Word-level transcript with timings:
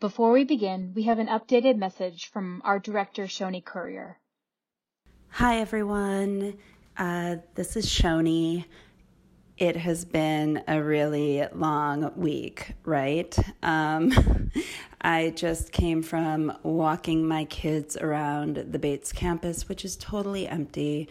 Before 0.00 0.32
we 0.32 0.44
begin, 0.44 0.92
we 0.94 1.02
have 1.02 1.18
an 1.18 1.26
updated 1.26 1.76
message 1.76 2.30
from 2.30 2.62
our 2.64 2.78
director, 2.78 3.24
Shoni 3.24 3.62
Currier. 3.62 4.16
Hi, 5.28 5.58
everyone. 5.58 6.56
Uh, 6.96 7.36
this 7.54 7.76
is 7.76 7.84
Shoni. 7.84 8.64
It 9.58 9.76
has 9.76 10.06
been 10.06 10.62
a 10.66 10.82
really 10.82 11.46
long 11.52 12.12
week, 12.16 12.72
right? 12.82 13.38
Um, 13.62 14.50
I 15.02 15.34
just 15.36 15.70
came 15.70 16.02
from 16.02 16.56
walking 16.62 17.28
my 17.28 17.44
kids 17.44 17.94
around 17.98 18.56
the 18.56 18.78
Bates 18.78 19.12
campus, 19.12 19.68
which 19.68 19.84
is 19.84 19.96
totally 19.96 20.48
empty. 20.48 21.10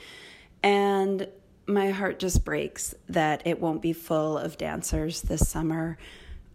And 0.64 1.28
my 1.68 1.92
heart 1.92 2.18
just 2.18 2.44
breaks 2.44 2.96
that 3.08 3.44
it 3.46 3.62
won't 3.62 3.84
be 3.84 3.94
full 3.94 4.36
of 4.36 4.58
dancers 4.58 5.22
this 5.22 5.48
summer. 5.48 6.00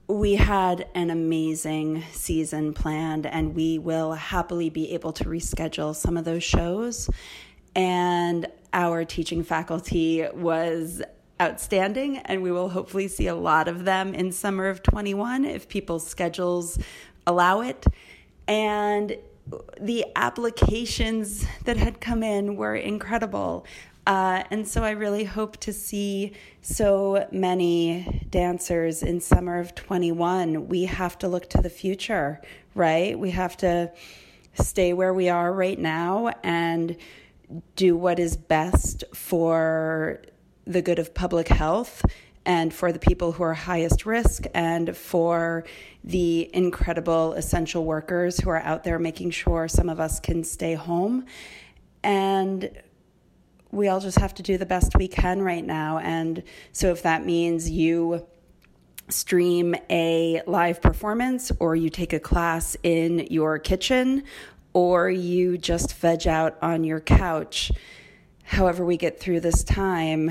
We 0.07 0.35
had 0.35 0.87
an 0.95 1.09
amazing 1.09 2.05
season 2.13 2.75
planned, 2.75 3.25
and 3.25 3.55
we 3.55 3.79
will 3.79 4.13
happily 4.13 4.69
be 4.69 4.93
able 4.93 5.13
to 5.15 5.25
reschedule 5.25 5.97
some 5.97 6.19
of 6.19 6.27
those 6.27 6.45
shows. 6.45 7.09
And 7.75 8.47
our 8.75 9.07
teaching 9.07 9.43
faculty 9.43 10.27
was 10.35 11.01
outstanding, 11.41 12.19
and 12.19 12.43
we 12.43 12.53
will 12.53 12.69
hopefully 12.69 13.09
see 13.09 13.29
a 13.29 13.35
lot 13.35 13.67
of 13.67 13.87
them 13.87 14.15
in 14.15 14.31
summer 14.31 14.67
of 14.67 14.83
21 14.83 15.47
if 15.47 15.69
people's 15.69 16.07
schedules 16.07 16.79
allow 17.27 17.63
it. 17.63 17.87
And 18.47 19.17
the 19.81 20.05
applications 20.17 21.47
that 21.65 21.79
had 21.79 22.01
come 22.03 22.23
in 22.23 22.57
were 22.57 22.77
incredible. 22.77 23.65
Uh, 24.07 24.45
and 24.51 24.69
so 24.69 24.85
I 24.85 24.91
really 24.91 25.25
hope 25.25 25.57
to 25.59 25.73
see 25.73 26.33
so 26.61 27.27
many 27.33 28.27
dancers 28.29 29.03
in 29.03 29.21
summer 29.21 29.59
of 29.59 29.75
21. 29.75 30.69
We 30.69 30.85
have 30.85 31.19
to 31.21 31.29
look 31.29 31.49
to 31.51 31.63
the 31.63 31.71
future, 31.71 32.43
right? 32.75 33.19
We 33.19 33.31
have 33.31 33.57
to 33.59 33.91
stay 34.55 34.93
where 34.93 35.15
we 35.15 35.29
are 35.31 35.53
right 35.53 35.79
now 35.79 36.33
and 36.43 36.97
do 37.77 37.97
what 37.97 38.19
is 38.19 38.37
best 38.37 39.05
for 39.15 40.23
the 40.67 40.83
good 40.83 40.99
of 40.99 41.15
public 41.15 41.49
health 41.49 42.03
and 42.47 42.75
for 42.75 42.93
the 42.93 42.99
people 42.99 43.33
who 43.33 43.43
are 43.43 43.55
highest 43.55 44.05
risk 44.05 44.45
and 44.55 44.95
for 44.95 45.65
the 46.03 46.51
incredible 46.55 47.33
essential 47.35 47.85
workers 47.85 48.39
who 48.39 48.51
are 48.51 48.61
out 48.61 48.85
there 48.85 48.99
making 48.99 49.31
sure 49.31 49.67
some 49.67 49.89
of 49.89 49.99
us 49.99 50.21
can 50.21 50.45
stay 50.45 50.75
home. 50.75 51.25
And 52.03 52.71
we 53.75 53.89
all 53.89 54.01
just 54.01 54.19
have 54.19 54.35
to 54.35 54.43
do 54.43 54.57
the 54.57 54.67
best 54.67 54.97
we 54.97 55.09
can 55.09 55.43
right 55.43 55.65
now. 55.65 55.99
And 55.99 56.43
so 56.73 56.91
if 56.91 57.03
that 57.03 57.27
means 57.27 57.71
you 57.71 58.27
stream 59.09 59.75
a 59.91 60.43
live 60.47 60.81
performance 60.81 61.53
or 61.59 61.77
you 61.77 61.91
take 61.91 62.13
a 62.13 62.21
class 62.21 62.77
in 62.83 63.27
your 63.31 63.59
kitchen 63.59 64.25
or 64.73 65.11
you 65.11 65.59
just 65.59 65.95
veg 65.97 66.27
out 66.27 66.57
on 66.63 66.85
your 66.85 67.01
couch, 67.01 67.71
however 68.45 68.85
we 68.85 68.97
get 68.97 69.21
through 69.21 69.41
this 69.41 69.65
time, 69.65 70.31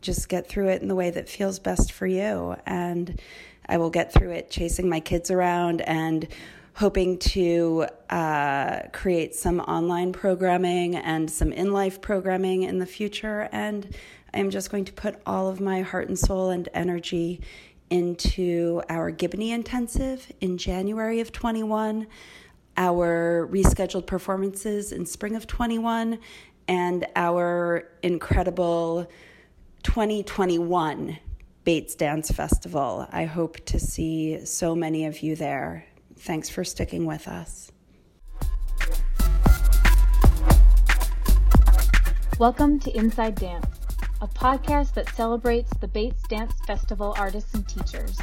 just 0.00 0.28
get 0.28 0.48
through 0.48 0.68
it 0.68 0.82
in 0.82 0.88
the 0.88 0.94
way 0.94 1.10
that 1.10 1.28
feels 1.28 1.58
best 1.58 1.92
for 1.92 2.06
you. 2.06 2.56
And 2.66 3.20
I 3.68 3.76
will 3.78 3.90
get 3.90 4.12
through 4.12 4.32
it 4.32 4.50
chasing 4.50 4.88
my 4.88 5.00
kids 5.00 5.30
around 5.30 5.80
and 5.82 6.26
hoping 6.74 7.18
to 7.18 7.86
uh, 8.08 8.80
create 8.92 9.34
some 9.34 9.60
online 9.60 10.12
programming 10.12 10.96
and 10.96 11.30
some 11.30 11.52
in 11.52 11.72
life 11.72 12.00
programming 12.00 12.62
in 12.62 12.78
the 12.78 12.86
future. 12.86 13.48
And 13.52 13.94
I'm 14.32 14.50
just 14.50 14.70
going 14.70 14.84
to 14.86 14.92
put 14.92 15.20
all 15.26 15.48
of 15.48 15.60
my 15.60 15.82
heart 15.82 16.08
and 16.08 16.18
soul 16.18 16.50
and 16.50 16.68
energy 16.72 17.40
into 17.90 18.80
our 18.88 19.10
Gibney 19.10 19.50
Intensive 19.50 20.30
in 20.40 20.56
January 20.56 21.20
of 21.20 21.32
21, 21.32 22.06
our 22.76 23.48
rescheduled 23.50 24.06
performances 24.06 24.92
in 24.92 25.04
spring 25.04 25.34
of 25.34 25.46
21, 25.46 26.18
and 26.68 27.06
our 27.16 27.88
incredible 28.02 29.10
2021 29.82 31.18
Bates 31.64 31.94
Dance 31.94 32.30
Festival. 32.30 33.06
I 33.10 33.24
hope 33.24 33.64
to 33.66 33.80
see 33.80 34.44
so 34.46 34.74
many 34.76 35.06
of 35.06 35.20
you 35.20 35.34
there. 35.34 35.84
Thanks 36.20 36.50
for 36.50 36.64
sticking 36.64 37.06
with 37.06 37.26
us. 37.26 37.72
Welcome 42.38 42.78
to 42.80 42.94
Inside 42.94 43.36
Dance, 43.36 43.66
a 44.20 44.28
podcast 44.28 44.92
that 44.94 45.08
celebrates 45.16 45.72
the 45.80 45.88
Bates 45.88 46.20
Dance 46.28 46.52
Festival 46.66 47.14
artists 47.16 47.54
and 47.54 47.66
teachers. 47.66 48.18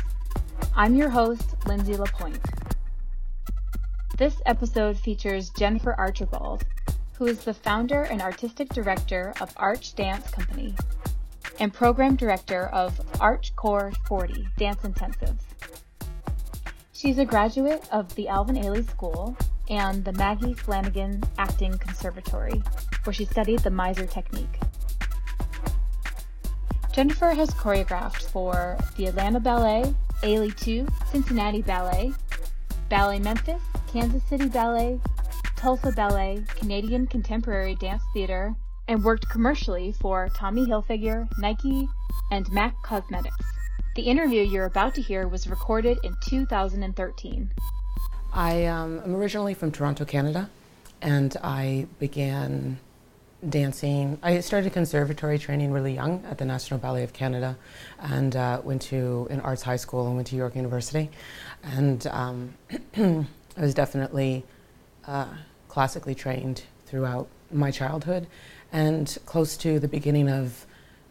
I'm 0.75 0.95
your 0.95 1.09
host, 1.09 1.55
Lindsay 1.65 1.97
LaPointe. 1.97 2.39
This 4.19 4.35
episode 4.45 4.99
features 4.99 5.49
Jennifer 5.57 5.95
Archibald, 5.97 6.65
who 7.17 7.25
is 7.25 7.39
the 7.39 7.53
founder 7.55 8.03
and 8.03 8.21
artistic 8.21 8.69
director 8.69 9.33
of 9.41 9.51
Arch 9.57 9.95
Dance 9.95 10.29
Company, 10.29 10.75
and 11.59 11.73
Program 11.73 12.15
Director 12.15 12.67
of 12.67 13.01
Arch 13.19 13.55
Core 13.55 13.91
40 14.07 14.47
Dance 14.55 14.81
Intensives. 14.83 15.41
She's 16.97 17.19
a 17.19 17.25
graduate 17.25 17.87
of 17.91 18.15
the 18.15 18.27
Alvin 18.27 18.55
Ailey 18.55 18.83
School 18.89 19.37
and 19.69 20.03
the 20.03 20.13
Maggie 20.13 20.55
Flanigan 20.55 21.23
Acting 21.37 21.77
Conservatory, 21.77 22.63
where 23.03 23.13
she 23.13 23.23
studied 23.23 23.59
the 23.59 23.69
Meisner 23.69 24.09
technique. 24.09 24.59
Jennifer 26.91 27.29
has 27.29 27.51
choreographed 27.51 28.23
for 28.31 28.79
the 28.95 29.05
Atlanta 29.05 29.39
Ballet, 29.39 29.93
Ailey 30.23 30.57
2, 30.59 30.87
Cincinnati 31.11 31.61
Ballet, 31.61 32.13
Ballet 32.89 33.19
Memphis, 33.19 33.61
Kansas 33.93 34.23
City 34.23 34.49
Ballet, 34.49 34.99
Tulsa 35.55 35.91
Ballet, 35.91 36.43
Canadian 36.55 37.05
Contemporary 37.05 37.75
Dance 37.75 38.01
Theater, 38.11 38.55
and 38.87 39.03
worked 39.03 39.29
commercially 39.29 39.91
for 39.91 40.29
Tommy 40.35 40.65
Hilfiger, 40.65 41.27
Nike, 41.37 41.87
and 42.31 42.51
MAC 42.51 42.73
Cosmetics. 42.81 43.46
The 43.97 44.03
interview 44.03 44.43
you're 44.43 44.65
about 44.65 44.93
to 44.93 45.01
hear 45.01 45.27
was 45.27 45.47
recorded 45.47 45.97
in 46.03 46.15
2013. 46.23 47.49
I 48.31 48.65
um, 48.67 48.99
am 49.03 49.15
originally 49.15 49.55
from 49.55 49.71
Toronto, 49.71 50.05
Canada, 50.05 50.51
and 51.01 51.35
I 51.43 51.87
began 51.97 52.77
dancing. 53.49 54.19
I 54.21 54.41
started 54.41 54.71
conservatory 54.71 55.39
training 55.39 55.71
really 55.71 55.95
young 55.95 56.23
at 56.29 56.37
the 56.37 56.45
National 56.45 56.79
Ballet 56.79 57.01
of 57.05 57.11
Canada 57.11 57.57
and 57.97 58.35
uh, 58.35 58.61
went 58.63 58.83
to 58.83 59.27
an 59.31 59.41
arts 59.41 59.63
high 59.63 59.77
school 59.77 60.05
and 60.05 60.15
went 60.15 60.27
to 60.27 60.35
York 60.35 60.55
University. 60.55 61.09
And 61.63 62.05
um, 62.05 62.53
I 62.95 63.25
was 63.57 63.73
definitely 63.73 64.45
uh, 65.07 65.25
classically 65.69 66.13
trained 66.13 66.61
throughout 66.85 67.29
my 67.51 67.71
childhood 67.71 68.27
and 68.71 69.17
close 69.25 69.57
to 69.57 69.79
the 69.79 69.87
beginning 69.87 70.29
of, 70.29 70.67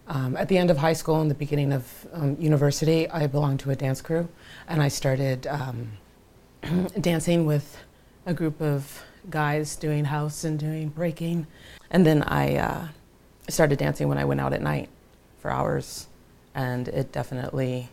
um, 0.08 0.36
at 0.36 0.48
the 0.48 0.58
end 0.58 0.70
of 0.70 0.78
high 0.78 0.92
school 0.92 1.20
and 1.20 1.30
the 1.30 1.34
beginning 1.34 1.72
of 1.72 2.06
um, 2.12 2.36
university, 2.38 3.08
I 3.10 3.26
belonged 3.26 3.60
to 3.60 3.70
a 3.70 3.76
dance 3.76 4.00
crew, 4.00 4.28
and 4.68 4.82
I 4.82 4.88
started 4.88 5.46
um, 5.46 5.92
dancing 7.00 7.46
with 7.46 7.76
a 8.24 8.34
group 8.34 8.60
of 8.60 9.02
guys 9.28 9.76
doing 9.76 10.04
house 10.04 10.44
and 10.44 10.58
doing 10.58 10.88
breaking, 10.88 11.46
and 11.90 12.06
then 12.06 12.22
I 12.22 12.56
uh, 12.56 12.88
started 13.48 13.78
dancing 13.78 14.08
when 14.08 14.18
I 14.18 14.24
went 14.24 14.40
out 14.40 14.52
at 14.52 14.62
night 14.62 14.88
for 15.38 15.50
hours, 15.50 16.06
and 16.54 16.88
it 16.88 17.12
definitely 17.12 17.88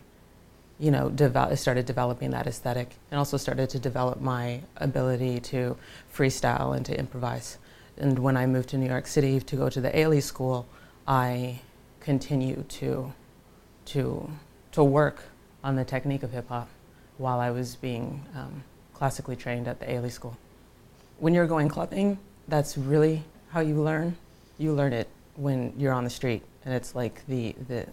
you 0.80 0.92
know, 0.92 1.10
develop, 1.10 1.58
started 1.58 1.86
developing 1.86 2.32
that 2.32 2.48
aesthetic. 2.48 2.96
And 3.12 3.18
also 3.18 3.38
started 3.38 3.70
to 3.70 3.80
develop 3.80 4.20
my 4.20 4.62
ability 4.78 5.40
to 5.42 5.78
freestyle 6.14 6.76
and 6.76 6.86
to 6.86 6.98
improvise. 6.98 7.58
And 7.98 8.20
when 8.20 8.36
I 8.36 8.46
moved 8.48 8.70
to 8.70 8.78
New 8.78 8.90
York 8.90 9.08
City 9.08 9.40
to 9.40 9.56
go 9.56 9.70
to 9.70 9.80
the 9.80 9.92
Ailey 9.92 10.22
School, 10.22 10.66
I 11.08 11.62
continued 12.04 12.68
to, 12.70 13.14
to, 13.86 14.30
to 14.72 14.84
work 14.84 15.24
on 15.64 15.76
the 15.76 15.86
technique 15.86 16.24
of 16.24 16.32
hip 16.32 16.50
hop 16.50 16.70
while 17.18 17.40
I 17.40 17.52
was 17.52 17.76
being 17.76 18.26
um, 18.36 18.64
classically 18.94 19.36
trained 19.36 19.68
at 19.68 19.80
the 19.80 19.86
Ailey 19.86 20.12
School. 20.12 20.38
When 21.20 21.34
you're 21.34 21.48
going 21.48 21.70
clubbing, 21.70 22.20
that's 22.48 22.78
really 22.78 23.24
how 23.50 23.62
you 23.62 23.82
learn. 23.82 24.18
You 24.58 24.74
learn 24.74 24.94
it 24.94 25.08
when 25.36 25.74
you're 25.78 25.94
on 25.94 26.04
the 26.04 26.10
street, 26.10 26.44
and 26.66 26.74
it's 26.74 26.94
like 26.94 27.26
the, 27.28 27.56
the, 27.68 27.88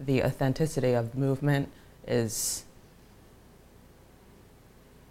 the 0.00 0.22
authenticity 0.22 0.92
of 0.92 1.14
movement 1.14 1.68
is 2.06 2.64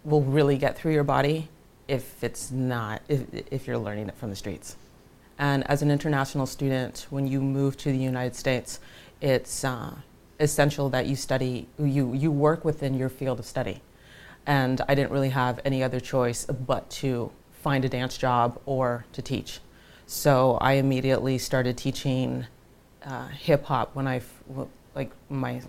will 0.04 0.22
really 0.22 0.56
get 0.56 0.76
through 0.76 0.92
your 0.92 1.04
body 1.04 1.48
if 1.86 2.24
it's 2.24 2.50
not, 2.50 3.02
if, 3.08 3.22
if 3.50 3.66
you're 3.66 3.78
learning 3.78 4.08
it 4.08 4.14
from 4.14 4.30
the 4.30 4.36
streets. 4.36 4.76
And 5.38 5.68
as 5.70 5.82
an 5.82 5.90
international 5.90 6.46
student, 6.46 7.06
when 7.10 7.26
you 7.26 7.40
move 7.40 7.76
to 7.78 7.92
the 7.92 7.98
United 7.98 8.34
States, 8.34 8.80
it's 9.20 9.64
uh, 9.64 9.94
essential 10.40 10.88
that 10.90 11.06
you 11.06 11.16
study, 11.16 11.68
you, 11.78 12.12
you 12.12 12.32
work 12.32 12.64
within 12.64 12.94
your 12.94 13.08
field 13.08 13.38
of 13.38 13.46
study. 13.46 13.80
And 14.46 14.80
I 14.88 14.94
didn't 14.94 15.12
really 15.12 15.28
have 15.30 15.60
any 15.64 15.82
other 15.82 16.00
choice 16.00 16.44
but 16.46 16.90
to 16.90 17.30
find 17.52 17.84
a 17.84 17.88
dance 17.88 18.16
job 18.16 18.60
or 18.66 19.04
to 19.12 19.22
teach. 19.22 19.60
So 20.06 20.58
I 20.60 20.72
immediately 20.74 21.38
started 21.38 21.76
teaching 21.76 22.46
uh, 23.04 23.28
hip 23.28 23.64
hop 23.64 23.94
when 23.94 24.08
I, 24.08 24.22
like 24.94 25.10
my 25.28 25.60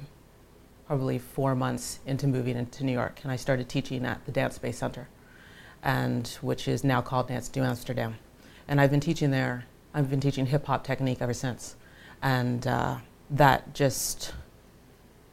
probably 0.88 1.20
four 1.20 1.54
months 1.54 2.00
into 2.08 2.26
moving 2.26 2.56
into 2.58 2.84
New 2.84 2.94
York, 2.94 3.20
and 3.22 3.32
I 3.32 3.36
started 3.36 3.70
teaching 3.70 4.06
at 4.06 4.26
the 4.26 4.32
Dance 4.32 4.56
Space 4.56 4.80
Center, 4.80 5.08
and 5.84 6.28
which 6.42 6.68
is 6.68 6.84
now 6.84 7.00
called 7.00 7.28
Dance 7.28 7.56
New 7.56 7.62
Amsterdam. 7.62 8.16
And 8.70 8.80
I've 8.80 8.92
been 8.92 9.02
teaching 9.02 9.32
there. 9.32 9.66
I've 9.94 10.10
been 10.10 10.22
teaching 10.22 10.46
hip 10.46 10.68
hop 10.68 10.86
technique 10.86 11.22
ever 11.22 11.34
since, 11.34 11.76
and 12.22 12.66
uh, 12.66 12.98
that 13.32 13.74
just 13.74 14.34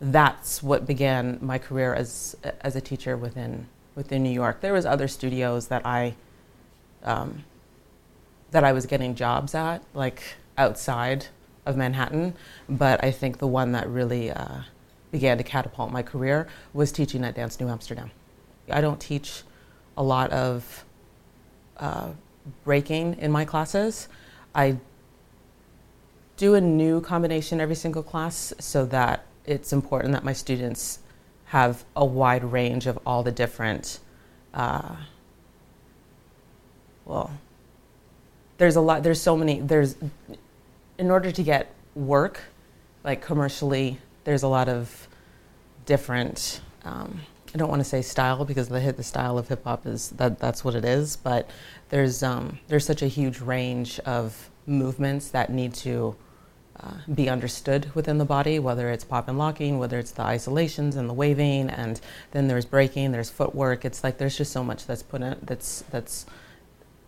that's 0.00 0.62
what 0.62 0.87
began 0.87 1.38
my 1.43 1.59
career 1.59 1.94
as 1.94 2.35
as 2.62 2.75
a 2.75 2.81
teacher 2.81 3.15
within 3.15 3.69
within 3.94 4.23
New 4.23 4.31
York. 4.31 4.62
There 4.62 4.73
was 4.73 4.87
other 4.87 5.06
studios 5.06 5.69
that 5.69 5.85
I 5.85 6.17
um, 7.05 7.44
that 8.53 8.65
I 8.65 8.73
was 8.73 8.87
getting 8.87 9.15
jobs 9.15 9.55
at, 9.55 9.82
like 9.93 10.23
outside 10.56 11.27
of 11.67 11.77
Manhattan, 11.77 12.35
but 12.71 13.05
I 13.05 13.11
think 13.11 13.37
the 13.37 13.47
one 13.47 13.73
that 13.73 13.87
really 13.87 14.31
uh, 14.31 14.62
began 15.11 15.37
to 15.37 15.44
catapult 15.44 15.93
my 15.93 16.03
career 16.03 16.49
was 16.73 16.91
teaching 16.91 17.23
at 17.23 17.35
Dance 17.35 17.61
New 17.61 17.69
Amsterdam. 17.69 18.11
I 18.71 18.81
don't 18.81 19.00
teach 19.00 19.43
a 19.94 20.03
lot 20.03 20.31
of 20.31 20.87
uh, 21.77 22.11
breaking 22.64 23.19
in 23.19 23.31
my 23.31 23.44
classes. 23.44 24.08
I 24.54 24.78
do 26.37 26.54
a 26.54 26.60
new 26.60 27.00
combination 27.00 27.60
every 27.60 27.75
single 27.75 28.02
class 28.02 28.52
so 28.58 28.84
that 28.87 29.26
it's 29.44 29.72
important 29.72 30.12
that 30.12 30.25
my 30.25 30.32
students 30.32 30.98
have 31.46 31.84
a 31.94 32.04
wide 32.04 32.44
range 32.44 32.87
of 32.87 32.98
all 33.06 33.22
the 33.22 33.32
different, 33.32 34.00
uh, 34.52 34.96
well, 37.04 37.31
there's 38.58 38.76
a 38.76 38.81
lot, 38.81 39.02
there's 39.02 39.20
so 39.20 39.37
many, 39.37 39.60
there's, 39.60 39.96
in 40.98 41.10
order 41.10 41.31
to 41.31 41.43
get 41.43 41.72
work, 41.94 42.40
like 43.04 43.22
commercially, 43.22 43.98
there's 44.25 44.43
a 44.43 44.48
lot 44.48 44.69
of 44.69 45.08
different. 45.84 46.60
Um, 46.84 47.20
I 47.54 47.58
don't 47.58 47.69
want 47.69 47.81
to 47.81 47.88
say 47.88 48.02
style 48.02 48.44
because 48.44 48.69
the 48.69 48.93
the 48.93 49.02
style 49.02 49.38
of 49.38 49.48
hip 49.48 49.64
hop 49.64 49.87
is 49.87 50.10
that 50.10 50.38
that's 50.38 50.64
what 50.64 50.75
it 50.75 50.84
is. 50.84 51.16
But 51.16 51.48
there's 51.88 52.22
um, 52.22 52.58
there's 52.69 52.84
such 52.84 53.02
a 53.02 53.06
huge 53.06 53.40
range 53.40 53.98
of 54.00 54.50
movements 54.66 55.28
that 55.31 55.50
need 55.50 55.72
to 55.75 56.16
uh, 56.81 56.93
be 57.14 57.28
understood 57.28 57.90
within 57.94 58.19
the 58.19 58.25
body, 58.25 58.58
whether 58.58 58.90
it's 58.90 59.04
pop 59.04 59.28
and 59.28 59.38
locking, 59.38 59.78
whether 59.78 59.98
it's 59.98 60.10
the 60.10 60.22
isolations 60.22 60.96
and 60.96 61.08
the 61.08 61.14
waving, 61.14 61.70
and 61.70 62.00
then 62.32 62.48
there's 62.48 62.66
breaking, 62.66 63.12
there's 63.12 63.31
footwork. 63.31 63.84
It's 63.84 64.04
like 64.04 64.19
there's 64.19 64.37
just 64.37 64.52
so 64.52 64.62
much 64.62 64.87
that's 64.87 65.02
put 65.02 65.22
in 65.22 65.37
that's 65.43 65.84
that's 65.90 66.26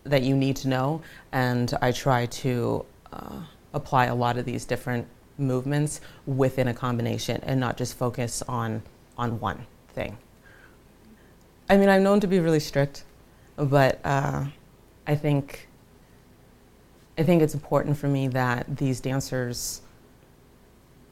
that 0.05 0.23
you 0.23 0.35
need 0.35 0.55
to 0.55 0.67
know, 0.67 1.01
and 1.31 1.73
I 1.81 1.91
try 1.91 2.25
to 2.25 2.85
uh, 3.13 3.41
apply 3.73 4.05
a 4.05 4.15
lot 4.15 4.37
of 4.37 4.45
these 4.45 4.65
different 4.65 5.07
movements 5.37 6.01
within 6.25 6.67
a 6.67 6.73
combination 6.73 7.39
and 7.43 7.59
not 7.59 7.77
just 7.77 7.97
focus 7.97 8.41
on 8.47 8.81
on 9.17 9.39
one 9.39 9.65
thing. 9.89 10.17
I 11.69 11.77
mean, 11.77 11.87
I'm 11.87 12.01
known 12.01 12.19
to 12.21 12.27
be 12.27 12.39
really 12.39 12.59
strict, 12.59 13.03
but 13.55 13.99
uh, 14.03 14.45
I 15.05 15.15
think 15.15 15.67
I 17.17 17.23
think 17.23 17.41
it's 17.43 17.53
important 17.53 17.97
for 17.97 18.07
me 18.07 18.27
that 18.29 18.77
these 18.77 18.99
dancers 18.99 19.81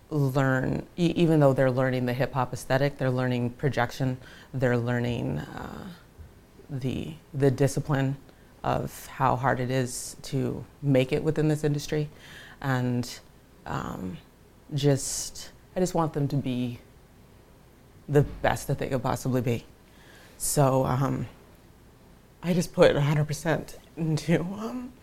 learn, 0.09 0.88
e- 0.98 1.13
even 1.15 1.39
though 1.39 1.54
they're 1.54 1.69
learning 1.69 2.06
the 2.06 2.13
hip 2.13 2.33
hop 2.33 2.54
aesthetic, 2.54 2.98
they're 2.98 3.12
learning 3.12 3.51
projection, 3.51 4.18
they're 4.54 4.77
learning 4.77 5.39
uh, 5.39 5.88
the 6.69 7.13
the 7.36 7.51
discipline 7.51 8.18
of 8.63 9.06
how 9.07 9.36
hard 9.36 9.60
it 9.60 9.69
is 9.69 10.15
to 10.24 10.65
make 10.81 11.12
it 11.12 11.24
within 11.24 11.50
this 11.50 11.63
industry, 11.63 12.10
and 12.62 13.19
um, 13.68 14.18
just 14.74 15.51
I 15.75 15.80
just 15.80 15.94
want 15.94 16.13
them 16.13 16.27
to 16.30 16.36
be 16.36 16.80
the 18.10 18.24
best 18.42 18.68
that 18.68 18.80
they 18.80 18.88
could 18.88 19.03
possibly 19.03 19.42
be. 19.42 19.65
So 20.38 20.86
um, 20.86 21.28
I 22.44 22.54
just 22.54 22.74
put 22.74 22.95
100% 22.95 23.75
into 23.98 24.42
um, 24.42 24.94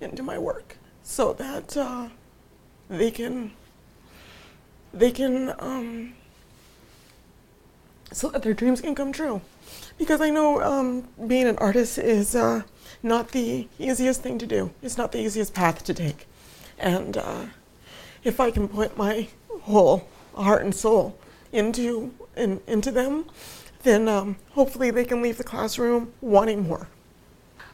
into 0.00 0.22
my 0.22 0.38
work 0.38 0.76
so 1.02 1.32
that 1.34 1.76
uh, 1.76 2.08
they 2.88 3.10
can 3.10 3.52
they 4.92 5.10
can 5.10 5.54
um, 5.58 6.14
so 8.12 8.28
that 8.28 8.42
their 8.42 8.54
dreams 8.54 8.80
can 8.80 8.94
come 8.94 9.12
true. 9.12 9.40
Because 9.98 10.20
I 10.20 10.30
know 10.30 10.62
um, 10.62 11.08
being 11.26 11.46
an 11.46 11.56
artist 11.58 11.98
is 11.98 12.34
uh, 12.34 12.62
not 13.02 13.32
the 13.32 13.68
easiest 13.78 14.22
thing 14.22 14.38
to 14.38 14.46
do. 14.46 14.70
It's 14.82 14.98
not 14.98 15.12
the 15.12 15.20
easiest 15.20 15.54
path 15.54 15.84
to 15.84 15.94
take, 15.94 16.26
and 16.78 17.16
uh, 17.16 17.46
if 18.22 18.40
I 18.40 18.50
can 18.50 18.68
put 18.68 18.96
my 18.96 19.28
whole 19.62 20.08
heart 20.34 20.62
and 20.62 20.74
soul 20.74 21.18
into 21.52 22.12
in, 22.36 22.60
into 22.66 22.90
them, 22.90 23.26
then 23.82 24.08
um, 24.08 24.36
hopefully 24.50 24.90
they 24.90 25.04
can 25.04 25.22
leave 25.22 25.38
the 25.38 25.44
classroom 25.44 26.12
wanting 26.20 26.68
more. 26.68 26.88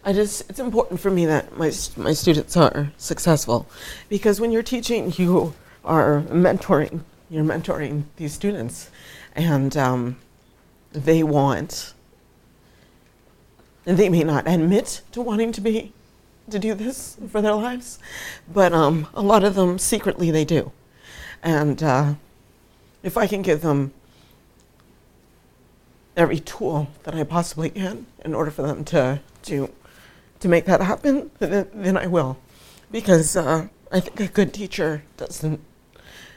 I 0.04 0.12
just 0.12 0.48
it's 0.48 0.60
important 0.60 1.00
for 1.00 1.10
me 1.10 1.26
that 1.26 1.56
my 1.56 1.72
my 1.96 2.12
students 2.12 2.56
are 2.56 2.92
successful, 2.96 3.66
because 4.08 4.40
when 4.40 4.52
you're 4.52 4.62
teaching, 4.62 5.12
you 5.16 5.54
are 5.84 6.22
mentoring. 6.28 7.00
You're 7.30 7.44
mentoring 7.44 8.04
these 8.16 8.32
students, 8.32 8.90
and 9.34 9.76
um, 9.76 10.16
they 10.92 11.22
want. 11.22 11.94
And 13.84 13.96
they 13.96 14.08
may 14.08 14.22
not 14.22 14.46
admit 14.46 15.00
to 15.12 15.22
wanting 15.22 15.52
to 15.52 15.60
be 15.60 15.92
to 16.50 16.58
do 16.58 16.74
this 16.74 17.16
for 17.30 17.42
their 17.42 17.54
lives, 17.54 17.98
but 18.52 18.72
um, 18.72 19.06
a 19.14 19.22
lot 19.22 19.44
of 19.44 19.54
them 19.54 19.78
secretly 19.78 20.30
they 20.30 20.44
do. 20.44 20.72
And 21.42 21.82
uh, 21.82 22.14
if 23.02 23.16
I 23.16 23.26
can 23.26 23.42
give 23.42 23.60
them 23.60 23.92
every 26.18 26.40
tool 26.40 26.88
that 27.04 27.14
I 27.14 27.22
possibly 27.22 27.70
can 27.70 28.06
in 28.24 28.34
order 28.34 28.50
for 28.50 28.62
them 28.62 28.84
to 28.86 29.20
to 29.44 29.72
to 30.40 30.48
make 30.48 30.66
that 30.66 30.80
happen, 30.80 31.30
then, 31.38 31.68
then 31.72 31.96
I 31.96 32.06
will, 32.06 32.36
because 32.92 33.36
uh, 33.36 33.68
I 33.90 34.00
think 34.00 34.20
a 34.20 34.28
good 34.28 34.52
teacher 34.52 35.02
doesn't 35.16 35.60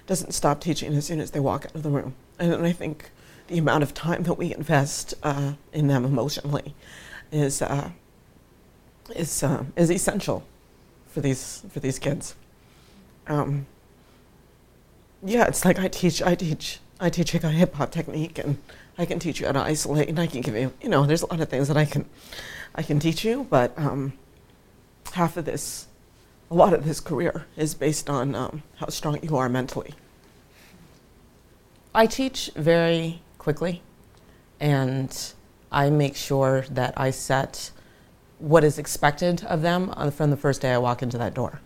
doesn't 0.07 0.31
stop 0.33 0.61
teaching 0.61 0.93
as 0.93 1.05
soon 1.05 1.19
as 1.19 1.31
they 1.31 1.39
walk 1.39 1.65
out 1.65 1.75
of 1.75 1.83
the 1.83 1.89
room, 1.89 2.13
and 2.39 2.65
I 2.65 2.71
think 2.71 3.11
the 3.47 3.57
amount 3.57 3.83
of 3.83 3.93
time 3.93 4.23
that 4.23 4.35
we 4.35 4.53
invest 4.53 5.13
uh, 5.23 5.53
in 5.73 5.87
them 5.87 6.05
emotionally 6.05 6.73
is 7.31 7.61
uh, 7.61 7.89
is 9.15 9.43
uh, 9.43 9.65
is 9.75 9.89
essential 9.91 10.43
for 11.07 11.21
these 11.21 11.63
for 11.69 11.79
these 11.79 11.99
kids. 11.99 12.35
Um, 13.27 13.65
yeah, 15.23 15.47
it's 15.47 15.65
like 15.65 15.79
I 15.79 15.87
teach 15.87 16.21
I 16.21 16.35
teach 16.35 16.79
I 17.01 17.09
teach 17.09 17.33
a 17.33 17.49
hip 17.49 17.73
hop 17.73 17.91
technique, 17.91 18.37
and 18.37 18.59
I 18.95 19.05
can 19.05 19.17
teach 19.17 19.39
you 19.39 19.47
how 19.47 19.53
to 19.53 19.59
isolate, 19.59 20.07
and 20.07 20.19
I 20.19 20.27
can 20.27 20.41
give 20.41 20.55
you 20.55 20.71
you 20.81 20.87
know 20.87 21.05
there's 21.07 21.23
a 21.23 21.25
lot 21.25 21.41
of 21.41 21.49
things 21.49 21.67
that 21.67 21.75
I 21.75 21.85
can 21.85 22.05
I 22.75 22.83
can 22.83 22.99
teach 22.99 23.25
you, 23.25 23.47
but 23.49 23.77
um, 23.77 24.13
half 25.13 25.35
of 25.35 25.45
this, 25.45 25.87
a 26.51 26.53
lot 26.53 26.73
of 26.73 26.85
this 26.85 26.99
career 26.99 27.47
is 27.57 27.73
based 27.73 28.07
on 28.07 28.35
um, 28.35 28.61
how 28.75 28.87
strong 28.89 29.19
you 29.23 29.35
are 29.35 29.49
mentally. 29.49 29.95
I 31.93 32.05
teach 32.05 32.51
very 32.55 33.21
quickly, 33.39 33.81
and 34.59 35.33
I 35.71 35.89
make 35.89 36.15
sure 36.15 36.65
that 36.69 36.93
I 36.95 37.09
set 37.09 37.71
what 38.37 38.63
is 38.63 38.77
expected 38.77 39.43
of 39.45 39.63
them 39.63 39.91
from 40.11 40.29
the 40.29 40.37
first 40.37 40.61
day 40.61 40.71
I 40.71 40.77
walk 40.77 41.01
into 41.01 41.17
that 41.17 41.33
door. 41.33 41.61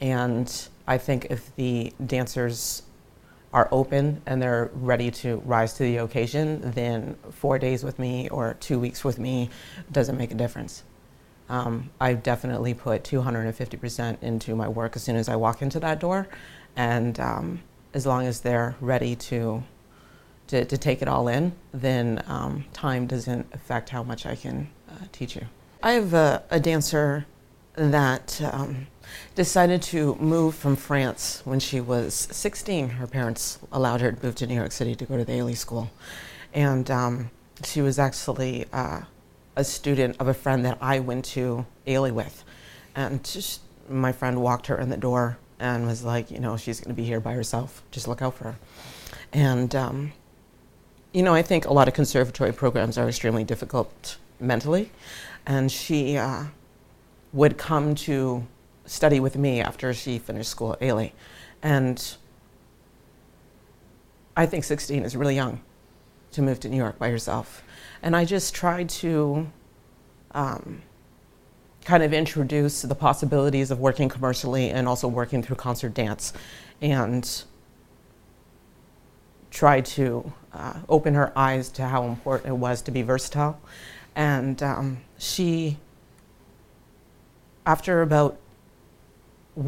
And 0.00 0.68
I 0.86 0.96
think 0.96 1.26
if 1.28 1.54
the 1.56 1.92
dancers 2.04 2.82
are 3.52 3.68
open 3.72 4.22
and 4.26 4.40
they're 4.40 4.70
ready 4.74 5.10
to 5.10 5.38
rise 5.44 5.72
to 5.74 5.82
the 5.82 5.96
occasion, 5.98 6.60
then 6.72 7.16
four 7.30 7.58
days 7.58 7.82
with 7.82 7.98
me 7.98 8.28
or 8.28 8.54
two 8.60 8.78
weeks 8.78 9.04
with 9.04 9.18
me 9.18 9.50
doesn't 9.90 10.16
make 10.16 10.30
a 10.30 10.34
difference. 10.34 10.84
Um, 11.48 11.90
I 12.00 12.14
definitely 12.14 12.74
put 12.74 13.02
250% 13.02 14.22
into 14.22 14.54
my 14.54 14.68
work 14.68 14.94
as 14.94 15.02
soon 15.02 15.16
as 15.16 15.28
I 15.28 15.34
walk 15.34 15.62
into 15.62 15.80
that 15.80 15.98
door. 15.98 16.28
And 16.76 17.18
um, 17.18 17.60
as 17.92 18.06
long 18.06 18.24
as 18.26 18.40
they're 18.40 18.76
ready 18.80 19.16
to, 19.16 19.64
to, 20.46 20.64
to, 20.64 20.78
take 20.78 21.02
it 21.02 21.08
all 21.08 21.26
in, 21.26 21.52
then 21.72 22.22
um, 22.28 22.64
time 22.72 23.08
doesn't 23.08 23.52
affect 23.52 23.88
how 23.88 24.04
much 24.04 24.26
I 24.26 24.36
can 24.36 24.70
uh, 24.88 25.06
teach 25.10 25.34
you. 25.34 25.46
I 25.82 25.92
have 25.92 26.14
a, 26.14 26.44
a 26.50 26.60
dancer 26.60 27.26
that 27.74 28.40
um, 28.52 28.86
decided 29.34 29.82
to 29.82 30.14
move 30.16 30.54
from 30.54 30.76
France 30.76 31.42
when 31.44 31.60
she 31.60 31.80
was 31.80 32.14
16. 32.14 32.88
Her 32.90 33.06
parents 33.06 33.58
allowed 33.72 34.00
her 34.00 34.12
to 34.12 34.26
move 34.26 34.34
to 34.36 34.46
New 34.46 34.54
York 34.54 34.72
City 34.72 34.94
to 34.94 35.04
go 35.04 35.16
to 35.16 35.24
the 35.24 35.32
Ailey 35.32 35.56
School. 35.56 35.90
And 36.52 36.90
um, 36.90 37.30
she 37.64 37.80
was 37.80 37.98
actually 37.98 38.66
uh, 38.72 39.02
a 39.56 39.64
student 39.64 40.16
of 40.18 40.28
a 40.28 40.34
friend 40.34 40.64
that 40.64 40.78
I 40.80 41.00
went 41.00 41.24
to 41.26 41.66
Ailey 41.86 42.12
with. 42.12 42.44
And 42.94 43.24
just, 43.24 43.60
my 43.88 44.12
friend 44.12 44.42
walked 44.42 44.66
her 44.66 44.78
in 44.78 44.88
the 44.90 44.96
door 44.96 45.38
and 45.58 45.86
was 45.86 46.04
like, 46.04 46.30
you 46.30 46.40
know, 46.40 46.56
she's 46.56 46.80
going 46.80 46.94
to 46.94 47.00
be 47.00 47.06
here 47.06 47.20
by 47.20 47.34
herself. 47.34 47.82
Just 47.90 48.08
look 48.08 48.22
out 48.22 48.34
for 48.34 48.44
her. 48.44 48.58
And, 49.32 49.74
um, 49.74 50.12
you 51.12 51.22
know, 51.22 51.34
I 51.34 51.42
think 51.42 51.66
a 51.66 51.72
lot 51.72 51.88
of 51.88 51.94
conservatory 51.94 52.52
programs 52.52 52.98
are 52.98 53.08
extremely 53.08 53.44
difficult 53.44 54.16
mentally 54.40 54.90
and 55.46 55.70
she 55.70 56.16
uh, 56.16 56.44
would 57.32 57.56
come 57.56 57.94
to 57.94 58.46
study 58.86 59.20
with 59.20 59.36
me 59.36 59.60
after 59.60 59.94
she 59.94 60.18
finished 60.18 60.50
school 60.50 60.72
at 60.72 60.80
Ailey. 60.80 61.12
And 61.62 62.16
I 64.36 64.46
think 64.46 64.64
16 64.64 65.04
is 65.04 65.16
really 65.16 65.34
young 65.34 65.60
to 66.32 66.42
move 66.42 66.60
to 66.60 66.68
New 66.68 66.76
York 66.76 66.98
by 66.98 67.08
yourself. 67.08 67.62
And 68.02 68.16
I 68.16 68.24
just 68.24 68.54
tried 68.54 68.88
to 68.88 69.50
um, 70.32 70.82
kind 71.84 72.02
of 72.02 72.12
introduce 72.12 72.82
the 72.82 72.94
possibilities 72.94 73.70
of 73.70 73.80
working 73.80 74.08
commercially 74.08 74.70
and 74.70 74.88
also 74.88 75.08
working 75.08 75.42
through 75.42 75.56
concert 75.56 75.94
dance 75.94 76.32
and 76.80 77.44
try 79.50 79.80
to 79.80 80.32
uh, 80.52 80.74
open 80.88 81.14
her 81.14 81.36
eyes 81.36 81.68
to 81.70 81.86
how 81.86 82.04
important 82.04 82.48
it 82.48 82.56
was 82.56 82.82
to 82.82 82.90
be 82.90 83.02
versatile. 83.02 83.60
And 84.14 84.62
um, 84.62 84.98
she, 85.18 85.78
after 87.66 88.02
about 88.02 88.38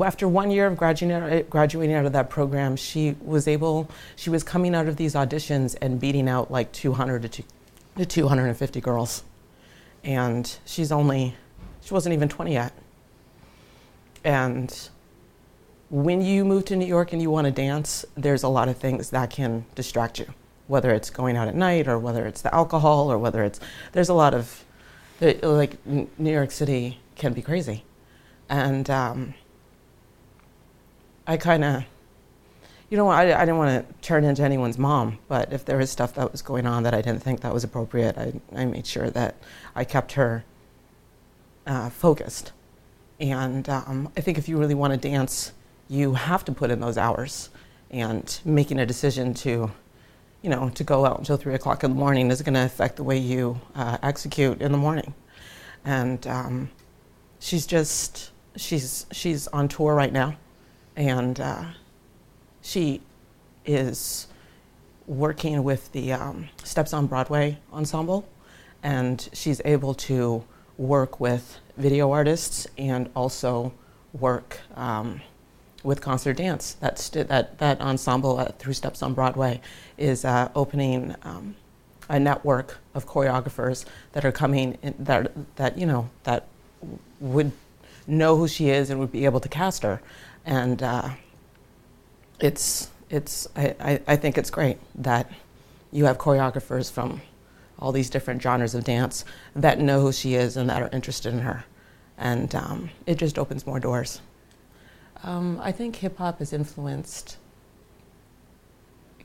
after 0.03 0.29
one 0.29 0.51
year 0.51 0.67
of 0.67 0.77
graduating, 0.77 1.47
graduating 1.51 1.95
out 1.95 2.07
of 2.07 2.13
that 2.13 2.31
program, 2.31 2.77
she 2.77 3.17
was 3.21 3.49
able, 3.49 3.91
she 4.17 4.31
was 4.31 4.43
coming 4.43 4.75
out 4.75 4.87
of 4.87 4.97
these 4.97 5.15
auditions 5.15 5.77
and 5.83 6.01
beating 6.01 6.29
out 6.29 6.51
like 6.51 6.73
200 6.73 7.31
to, 7.31 7.43
to 7.97 8.07
250 8.07 8.81
girls. 8.81 9.25
And 10.05 10.57
she's 10.65 10.93
only, 10.93 11.35
she 11.83 11.93
wasn't 11.93 12.15
even 12.15 12.29
20 12.29 12.53
yet. 12.53 12.73
And 14.25 14.89
when 15.91 16.23
you 16.23 16.45
move 16.45 16.65
to 16.67 16.77
New 16.77 16.87
York 16.87 17.13
and 17.13 17.21
you 17.21 17.31
want 17.31 17.47
to 17.47 17.51
dance, 17.51 18.05
there's 18.17 18.43
a 18.43 18.49
lot 18.49 18.69
of 18.69 18.77
things 18.77 19.11
that 19.11 19.31
can 19.31 19.65
distract 19.75 20.19
you, 20.19 20.33
whether 20.69 20.91
it's 20.91 21.11
going 21.11 21.37
out 21.37 21.49
at 21.49 21.55
night 21.55 21.87
or 21.89 21.99
whether 21.99 22.27
it's 22.27 22.41
the 22.41 22.55
alcohol 22.55 23.11
or 23.13 23.19
whether 23.19 23.43
it's, 23.43 23.61
there's 23.93 24.09
a 24.09 24.15
lot 24.15 24.33
of, 24.33 24.65
like, 25.21 25.77
New 25.87 26.33
York 26.33 26.51
City 26.51 26.99
can 27.23 27.33
be 27.33 27.43
crazy. 27.43 27.85
And, 28.49 28.91
um, 28.91 29.35
I 31.25 31.37
kind 31.37 31.63
of, 31.65 31.85
you 32.91 32.97
know, 32.99 33.09
I, 33.09 33.23
I 33.41 33.45
didn't 33.45 33.59
want 33.59 33.71
to 33.73 33.95
turn 34.03 34.25
into 34.25 34.43
anyone's 34.43 34.77
mom, 34.77 35.19
but 35.29 35.53
if 35.53 35.65
there 35.65 35.79
was 35.79 35.89
stuff 35.89 36.15
that 36.15 36.33
was 36.33 36.43
going 36.43 36.67
on 36.67 36.83
that 36.83 36.95
I 36.95 37.01
didn't 37.01 37.23
think 37.23 37.41
that 37.41 37.55
was 37.55 37.65
appropriate, 37.65 38.19
I, 38.19 38.33
I 38.55 38.65
made 38.65 38.87
sure 38.87 39.09
that 39.11 39.37
I 39.75 39.85
kept 39.85 40.13
her 40.13 40.45
uh, 41.65 41.91
focused. 41.91 42.53
And 43.21 43.69
um, 43.69 44.11
I 44.17 44.21
think 44.21 44.37
if 44.37 44.49
you 44.49 44.59
really 44.59 44.75
want 44.75 44.93
to 44.93 44.99
dance, 44.99 45.53
you 45.89 46.15
have 46.15 46.45
to 46.47 46.53
put 46.53 46.71
in 46.73 46.81
those 46.81 46.99
hours. 46.99 47.51
And 47.93 48.41
making 48.45 48.81
a 48.81 48.87
decision 48.87 49.35
to, 49.35 49.71
you 50.43 50.51
know, 50.51 50.71
to 50.71 50.83
go 50.83 51.05
out 51.05 51.19
until 51.19 51.37
three 51.37 51.55
o'clock 51.55 51.85
in 51.85 51.91
the 51.93 51.97
morning 51.97 52.31
is 52.31 52.43
going 52.43 52.55
to 52.55 52.65
affect 52.65 52.97
the 52.97 53.05
way 53.05 53.19
you 53.19 53.61
uh, 53.77 53.99
execute 54.03 54.61
in 54.61 54.73
the 54.73 54.79
morning. 54.79 55.15
And 55.85 56.27
um, 56.27 56.71
she's 57.43 57.67
just, 57.67 58.31
she's, 58.57 59.07
she's 59.11 59.49
on 59.49 59.69
tour 59.69 59.95
right 59.95 60.13
now 60.13 60.37
and 60.97 61.41
uh, 61.41 61.65
she 62.63 63.01
is 63.67 64.29
working 65.07 65.63
with 65.65 65.91
the 65.93 66.13
um, 66.13 66.49
Steps 66.63 66.93
on 66.93 67.07
Broadway 67.07 67.59
ensemble, 67.73 68.29
and 68.83 69.29
she's 69.33 69.61
able 69.65 69.95
to 69.95 70.45
work 70.79 71.21
with 71.21 71.59
video 71.77 72.13
artists 72.13 72.67
and 72.79 73.11
also 73.15 73.73
work 74.13 74.61
um, 74.77 75.21
with 75.83 76.01
concert 76.01 76.37
dance. 76.37 76.75
That, 76.75 76.99
st- 76.99 77.29
that, 77.29 77.59
that 77.59 77.81
ensemble 77.81 78.41
at 78.41 78.59
through 78.59 78.75
Steps 78.75 79.03
on 79.03 79.15
Broadway 79.15 79.61
is 79.99 80.25
uh, 80.25 80.51
opening 80.55 81.17
um, 81.23 81.57
a 82.09 82.19
network 82.19 82.79
of 82.95 83.07
choreographers 83.07 83.85
that 84.13 84.25
are 84.25 84.33
coming 84.33 84.79
in, 84.83 84.95
that, 84.99 85.33
that 85.57 85.79
you 85.79 85.87
know 85.87 86.11
that 86.25 86.47
would 87.21 87.53
know 88.07 88.37
who 88.37 88.49
she 88.49 88.71
is 88.71 88.91
and 88.91 88.99
would 88.99 89.13
be 89.13 89.25
able 89.25 89.41
to 89.41 89.49
cast 89.49 89.83
her 89.83 90.01
and 90.45 90.83
uh, 90.83 91.11
it's 92.41 92.91
it's 93.11 93.47
I, 93.55 93.75
I, 93.81 94.01
I 94.09 94.17
think 94.17 94.39
it's 94.39 94.51
great 94.51 94.79
that 94.97 95.31
you 95.91 96.07
have 96.07 96.19
choreographers 96.19 96.91
from 96.91 97.21
all 97.79 97.93
these 97.93 98.11
different 98.11 98.41
genres 98.43 98.75
of 98.75 98.85
dance 98.85 99.25
that 99.55 99.79
know 99.79 100.01
who 100.01 100.13
she 100.13 100.35
is 100.35 100.57
and 100.57 100.71
that 100.71 100.83
are 100.83 100.89
interested 100.93 101.33
in 101.33 101.41
her, 101.41 101.65
and 102.19 102.55
um, 102.55 102.91
it 103.07 103.17
just 103.17 103.39
opens 103.39 103.67
more 103.67 103.81
doors. 103.81 104.21
Um, 105.23 105.61
I 105.63 105.73
think 105.73 105.97
hip 105.97 106.19
hop 106.19 106.39
has 106.41 106.53
influenced 106.53 107.37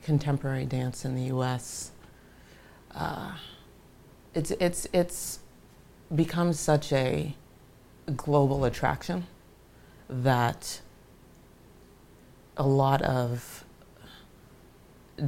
contemporary 0.02 0.64
dance 0.64 1.04
in 1.04 1.14
the 1.14 1.24
U.S. 1.24 1.90
Uh, 2.94 3.32
it's 4.34 4.50
it's 4.52 4.86
it's 4.92 5.40
become 6.14 6.52
such 6.52 6.92
a 6.92 7.34
global 8.16 8.64
attraction 8.64 9.26
that 10.08 10.80
a 12.56 12.66
lot 12.66 13.02
of 13.02 13.64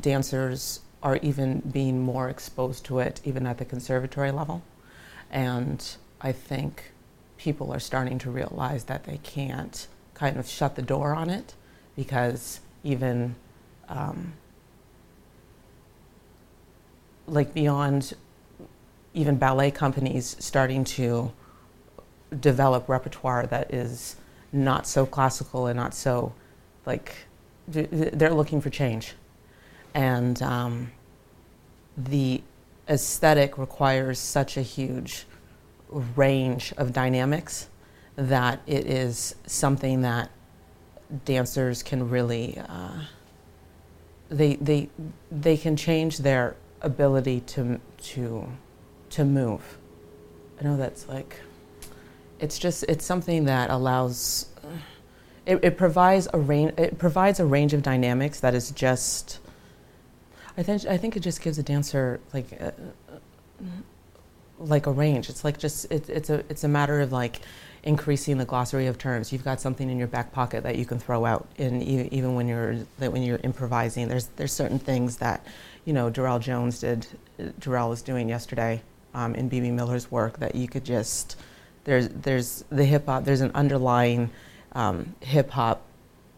dancers 0.00 0.80
are 1.02 1.16
even 1.18 1.60
being 1.60 2.00
more 2.00 2.28
exposed 2.28 2.84
to 2.86 2.98
it, 2.98 3.20
even 3.24 3.46
at 3.46 3.58
the 3.58 3.64
conservatory 3.64 4.30
level. 4.30 4.62
And 5.30 5.96
I 6.20 6.32
think 6.32 6.92
people 7.38 7.72
are 7.72 7.80
starting 7.80 8.18
to 8.18 8.30
realize 8.30 8.84
that 8.84 9.04
they 9.04 9.18
can't 9.18 9.86
kind 10.14 10.36
of 10.36 10.46
shut 10.46 10.76
the 10.76 10.82
door 10.82 11.14
on 11.14 11.30
it 11.30 11.54
because 11.96 12.60
even 12.84 13.34
um, 13.88 14.34
like 17.26 17.54
beyond 17.54 18.14
even 19.14 19.36
ballet 19.36 19.70
companies 19.70 20.36
starting 20.38 20.84
to 20.84 21.32
develop 22.38 22.88
repertoire 22.88 23.46
that 23.46 23.72
is 23.72 24.16
not 24.52 24.86
so 24.86 25.06
classical 25.06 25.66
and 25.66 25.76
not 25.76 25.94
so 25.94 26.32
like 26.86 27.14
they're 27.68 28.34
looking 28.34 28.60
for 28.60 28.70
change, 28.70 29.14
and 29.94 30.42
um, 30.42 30.90
the 31.96 32.42
aesthetic 32.88 33.58
requires 33.58 34.18
such 34.18 34.56
a 34.56 34.62
huge 34.62 35.26
range 36.16 36.72
of 36.76 36.92
dynamics 36.92 37.68
that 38.16 38.60
it 38.66 38.86
is 38.86 39.34
something 39.46 40.02
that 40.02 40.30
dancers 41.24 41.82
can 41.82 42.08
really 42.08 42.60
uh, 42.68 43.00
they 44.28 44.56
they 44.56 44.88
they 45.30 45.56
can 45.56 45.76
change 45.76 46.18
their 46.18 46.56
ability 46.80 47.40
to 47.40 47.80
to 47.98 48.48
to 49.10 49.24
move. 49.24 49.78
I 50.60 50.64
know 50.64 50.76
that's 50.76 51.08
like 51.08 51.40
it's 52.40 52.58
just 52.58 52.84
it's 52.88 53.04
something 53.04 53.44
that 53.44 53.70
allows 53.70 54.46
it, 55.46 55.64
it 55.64 55.76
provides 55.76 56.28
a 56.32 56.38
range. 56.38 56.72
It 56.78 56.98
provides 56.98 57.40
a 57.40 57.46
range 57.46 57.72
of 57.72 57.82
dynamics 57.82 58.40
that 58.40 58.54
is 58.54 58.70
just. 58.70 59.38
I 60.56 60.62
think 60.62 60.86
I 60.86 60.96
think 60.96 61.16
it 61.16 61.20
just 61.20 61.40
gives 61.42 61.58
a 61.58 61.62
dancer 61.62 62.20
like. 62.32 62.52
A, 62.52 62.74
like 64.58 64.86
a 64.86 64.92
range. 64.92 65.30
It's 65.30 65.42
like 65.42 65.58
just 65.58 65.90
it, 65.90 66.08
it's 66.08 66.30
a 66.30 66.44
it's 66.50 66.64
a 66.64 66.68
matter 66.68 67.00
of 67.00 67.12
like 67.12 67.40
increasing 67.82 68.36
the 68.36 68.44
glossary 68.44 68.86
of 68.86 68.98
terms. 68.98 69.32
You've 69.32 69.44
got 69.44 69.60
something 69.60 69.88
in 69.88 69.98
your 69.98 70.06
back 70.06 70.32
pocket 70.32 70.62
that 70.64 70.76
you 70.76 70.84
can 70.84 70.98
throw 70.98 71.24
out, 71.24 71.48
and 71.58 71.82
even 71.82 72.34
when 72.34 72.46
you're 72.46 72.74
when 72.98 73.22
you're 73.22 73.40
improvising, 73.42 74.08
there's 74.08 74.26
there's 74.36 74.52
certain 74.52 74.78
things 74.78 75.16
that, 75.16 75.44
you 75.84 75.92
know, 75.92 76.10
Darrell 76.10 76.38
Jones 76.38 76.80
did. 76.80 77.06
Uh, 77.38 77.44
Darrell 77.58 77.88
was 77.88 78.02
doing 78.02 78.28
yesterday 78.28 78.82
um, 79.14 79.34
in 79.34 79.48
Bebe 79.48 79.70
Miller's 79.70 80.10
work 80.10 80.38
that 80.38 80.54
you 80.54 80.68
could 80.68 80.84
just 80.84 81.36
there's 81.90 82.08
there's 82.08 82.64
the 82.70 82.84
hip 82.84 83.06
hop. 83.06 83.24
There's 83.24 83.40
an 83.40 83.50
underlying 83.52 84.30
um, 84.72 85.16
hip 85.20 85.50
hop 85.50 85.82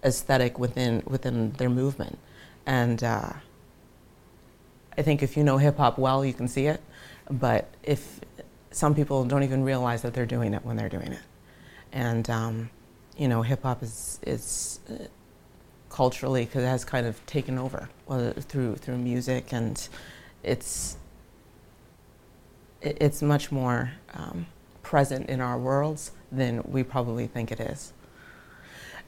aesthetic 0.03 0.59
within 0.59 1.03
within 1.07 1.53
their 1.53 1.69
movement, 1.69 2.19
and 2.65 3.05
uh, 3.05 3.35
I 4.97 5.03
think 5.03 5.23
if 5.23 5.37
you 5.37 5.45
know 5.45 5.59
hip 5.59 5.77
hop 5.77 5.99
well, 5.99 6.25
you 6.25 6.33
can 6.33 6.49
see 6.49 6.67
it. 6.67 6.81
But 7.31 7.69
if 7.83 8.21
some 8.71 8.95
people 8.95 9.27
don't 9.27 9.43
even 9.43 9.63
realize 9.63 10.01
that 10.03 10.15
they're 10.15 10.25
doing 10.25 10.55
it 10.55 10.65
when 10.65 10.77
they're 10.77 10.89
doing 10.89 11.13
it, 11.13 11.23
and 11.93 12.31
um, 12.31 12.71
you 13.19 13.29
know, 13.29 13.43
hip 13.43 13.63
hop 13.63 13.83
is 13.83 14.21
is 14.27 14.81
uh, 14.89 15.05
culturally 15.91 16.47
because 16.47 16.65
it 16.65 16.69
has 16.69 16.83
kind 16.83 17.07
of 17.07 17.25
taken 17.27 17.59
over 17.59 17.91
well, 18.07 18.33
through 18.33 18.77
through 18.77 18.97
music, 18.97 19.53
and 19.53 19.87
it's 20.43 20.97
it's 22.81 23.21
much 23.21 23.53
more 23.53 23.93
um, 24.15 24.47
present 24.93 25.31
in 25.31 25.41
our 25.41 25.57
worlds 25.57 26.11
than 26.31 26.63
we 26.65 26.83
probably 26.83 27.27
think 27.27 27.51
it 27.51 27.59
is. 27.59 27.95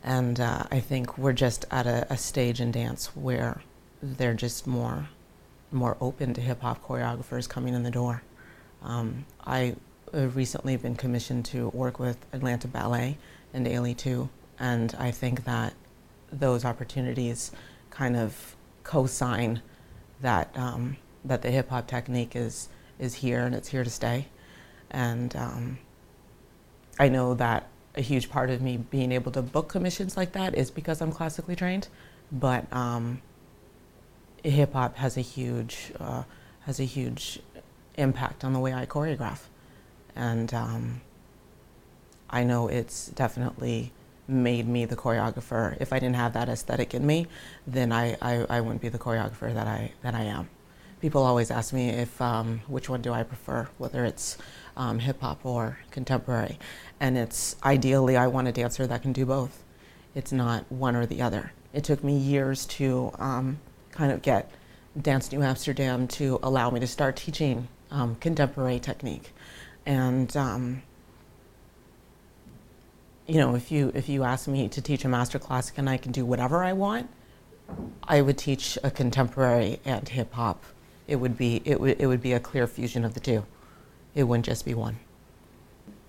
And 0.03 0.41
uh, 0.41 0.63
I 0.71 0.81
think 0.81 1.19
we're 1.19 1.35
just 1.35 1.67
at 1.71 1.87
a, 1.87 2.07
a, 2.09 2.17
stage 2.17 2.59
in 2.59 2.73
dance 2.73 3.09
where 3.15 3.61
they're 4.03 4.33
just 4.33 4.67
more, 4.67 5.11
more 5.71 5.99
open 6.01 6.33
to 6.33 6.41
hip 6.41 6.63
hop 6.63 6.83
choreographers 6.83 7.47
coming 7.47 7.75
in 7.75 7.83
the 7.83 7.91
door. 7.91 8.23
Um, 8.83 9.27
I 9.47 9.77
have 10.15 10.37
recently 10.37 10.79
been 10.79 10.97
commissioned 10.97 11.45
to 11.47 11.69
work 11.69 11.99
with 11.99 12.17
Atlanta 12.33 12.67
Ballet 12.67 13.19
and 13.53 13.67
Ailey 13.67 13.95
2, 13.95 14.27
and 14.59 14.97
I 14.99 15.11
think 15.11 15.45
that 15.45 15.75
those 16.33 16.65
opportunities 16.65 17.53
kind 17.91 18.17
of 18.17 18.57
co-sign 18.85 19.61
that 20.23 20.49
um, 20.57 20.97
that 21.27 21.43
the 21.43 21.51
hip 21.51 21.69
hop 21.69 21.87
technique 21.87 22.35
is 22.35 22.71
is 22.99 23.17
here 23.17 23.45
and 23.45 23.55
it's 23.55 23.69
here 23.69 23.85
to 23.85 23.91
stay. 23.91 24.29
And 24.91 25.35
um, 25.37 25.79
I 26.99 27.09
know 27.09 27.35
that 27.35 27.69
a 27.97 28.01
huge 28.01 28.31
part 28.31 28.51
of 28.51 28.61
me 28.61 28.77
being 28.77 29.13
able 29.13 29.33
to 29.33 29.43
book 29.43 29.69
commissions 29.69 30.17
like 30.17 30.33
that 30.33 30.55
is 30.55 30.71
because 30.71 31.01
I'm 31.01 31.13
classically 31.13 31.57
trained. 31.57 31.89
But 32.33 32.73
um, 32.73 33.21
hip 34.43 34.73
hop 34.73 34.97
has 34.97 35.17
a 35.17 35.21
huge 35.21 35.93
uh, 35.99 36.25
has 36.63 36.81
a 36.81 36.85
huge 36.85 37.41
impact 37.97 38.45
on 38.45 38.53
the 38.53 38.59
way 38.59 38.73
I 38.73 38.87
choreograph, 38.87 39.41
and 40.17 40.53
um, 40.53 41.01
I 42.31 42.45
know 42.45 42.69
it's 42.69 43.09
definitely 43.09 43.93
made 44.27 44.67
me 44.67 44.85
the 44.87 44.97
choreographer. 44.97 45.77
If 45.81 45.93
I 45.93 45.99
didn't 45.99 46.17
have 46.17 46.33
that 46.33 46.49
aesthetic 46.49 46.95
in 46.95 47.07
me, 47.07 47.27
then 47.67 47.93
I, 47.93 48.17
I, 48.23 48.47
I 48.49 48.61
wouldn't 48.61 48.81
be 48.81 48.89
the 48.89 48.99
choreographer 48.99 49.53
that 49.53 49.67
I 49.67 49.93
that 50.03 50.15
I 50.15 50.23
am. 50.23 50.49
People 51.01 51.23
always 51.23 51.51
ask 51.51 51.75
me 51.75 51.91
if 51.91 52.21
um, 52.21 52.63
which 52.67 52.89
one 52.89 53.03
do 53.03 53.13
I 53.13 53.23
prefer, 53.23 53.69
whether 53.77 54.05
it's 54.05 54.39
um, 54.77 54.99
hip 54.99 55.21
hop 55.21 55.45
or 55.45 55.79
contemporary, 55.91 56.59
and 57.01 57.17
it's 57.17 57.57
ideally 57.65 58.17
I 58.17 58.27
want 58.27 58.49
a 58.49 58.53
dancer 58.53 58.87
that 58.87 59.03
can 59.03 59.13
do 59.13 59.27
both. 59.27 59.63
It's 60.15 60.33
not 60.33 60.71
one 60.71 60.97
or 60.97 61.07
the 61.07 61.23
other. 61.23 61.53
It 61.73 61.85
took 61.85 62.05
me 62.05 62.17
years 62.17 62.67
to 62.67 63.13
um, 63.19 63.59
kind 63.91 64.13
of 64.13 64.23
get 64.23 64.51
Dance 65.01 65.33
New 65.33 65.43
Amsterdam 65.43 66.07
to 66.09 66.39
allow 66.43 66.71
me 66.71 66.81
to 66.81 66.87
start 66.87 67.17
teaching 67.17 67.69
um, 67.91 68.17
contemporary 68.17 68.79
technique, 68.79 69.33
and 69.87 70.37
um, 70.37 70.83
you 73.27 73.37
know, 73.37 73.55
if 73.55 73.73
you 73.73 73.91
if 73.95 74.09
you 74.09 74.25
ask 74.25 74.49
me 74.49 74.69
to 74.69 74.83
teach 74.83 75.05
a 75.05 75.09
master 75.09 75.39
class 75.39 75.73
and 75.77 75.89
I 75.89 75.97
can 75.97 76.13
do 76.13 76.25
whatever 76.25 76.63
I 76.63 76.73
want, 76.73 77.09
I 78.03 78.21
would 78.21 78.37
teach 78.37 78.77
a 78.83 78.91
contemporary 78.91 79.81
and 79.85 80.09
hip 80.09 80.33
hop. 80.35 80.63
It 81.07 81.17
would 81.17 81.37
be 81.37 81.63
it 81.65 81.81
would 81.81 82.01
it 82.01 82.07
would 82.07 82.23
be 82.23 82.33
a 82.33 82.41
clear 82.41 82.67
fusion 82.67 83.05
of 83.05 83.15
the 83.15 83.21
two. 83.21 83.45
It 84.15 84.25
wouldn't 84.25 84.47
just 84.47 84.65
be 84.65 84.75
one. 84.75 84.99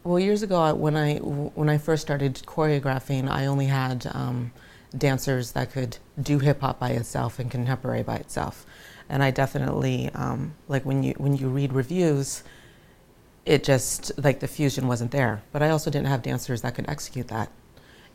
Well, 0.04 0.20
years 0.20 0.44
ago 0.44 0.74
when 0.76 0.96
I 0.96 1.18
when 1.18 1.70
I 1.70 1.78
first 1.78 2.04
started 2.04 2.36
choreographing, 2.46 3.30
I 3.30 3.48
only 3.48 3.66
had 3.66 4.08
um, 4.14 4.52
dancers 4.96 5.54
that 5.54 5.72
could 5.72 5.98
do 6.22 6.40
hip 6.40 6.62
hop 6.62 6.80
by 6.80 6.92
itself 6.92 7.40
and 7.40 7.50
contemporary 7.50 8.04
by 8.04 8.18
itself, 8.18 8.66
and 9.10 9.24
I 9.24 9.32
definitely 9.32 10.12
um, 10.14 10.54
like 10.68 10.86
when 10.86 11.02
you 11.02 11.16
when 11.18 11.36
you 11.36 11.50
read 11.50 11.74
reviews 11.74 12.44
it 13.46 13.64
just 13.64 14.12
like 14.18 14.40
the 14.40 14.48
fusion 14.48 14.88
wasn't 14.88 15.12
there. 15.12 15.44
But 15.52 15.62
I 15.62 15.70
also 15.70 15.92
didn't 15.92 16.08
have 16.08 16.22
dancers 16.22 16.62
that 16.62 16.76
could 16.76 16.90
execute 16.90 17.28
that, 17.28 17.50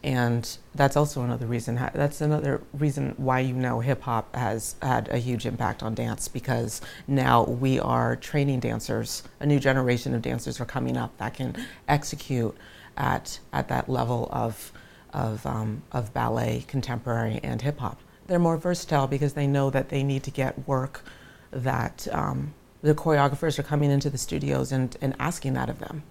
and 0.02 0.56
that's 0.74 0.96
also 0.96 1.22
another 1.22 1.46
reason. 1.46 1.74
That's 1.94 2.20
another 2.20 2.62
reason 2.72 3.14
why 3.16 3.40
you 3.40 3.54
know 3.54 3.80
hip 3.80 4.02
hop 4.02 4.34
has 4.34 4.76
had 4.80 5.08
a 5.08 5.18
huge 5.18 5.44
impact 5.44 5.82
on 5.82 5.94
dance 5.94 6.26
because 6.26 6.80
now 7.06 7.44
we 7.44 7.78
are 7.78 8.16
training 8.16 8.60
dancers. 8.60 9.22
A 9.40 9.46
new 9.46 9.60
generation 9.60 10.14
of 10.14 10.22
dancers 10.22 10.60
are 10.60 10.64
coming 10.64 10.96
up 10.96 11.16
that 11.18 11.34
can 11.34 11.54
execute 11.88 12.56
at 12.96 13.40
at 13.52 13.68
that 13.68 13.88
level 13.88 14.28
of 14.32 14.72
of 15.12 15.44
um, 15.44 15.82
of 15.92 16.14
ballet, 16.14 16.64
contemporary, 16.66 17.40
and 17.42 17.60
hip 17.60 17.78
hop. 17.78 18.00
They're 18.26 18.38
more 18.38 18.56
versatile 18.56 19.06
because 19.06 19.34
they 19.34 19.46
know 19.46 19.70
that 19.70 19.88
they 19.88 20.02
need 20.02 20.22
to 20.22 20.30
get 20.30 20.66
work 20.66 21.04
that 21.50 22.06
um, 22.12 22.54
the 22.80 22.94
choreographers 22.94 23.58
are 23.58 23.64
coming 23.64 23.90
into 23.90 24.08
the 24.08 24.18
studios 24.18 24.72
and, 24.72 24.96
and 25.00 25.14
asking 25.18 25.54
that 25.54 25.68
of 25.68 25.80
them. 25.80 26.04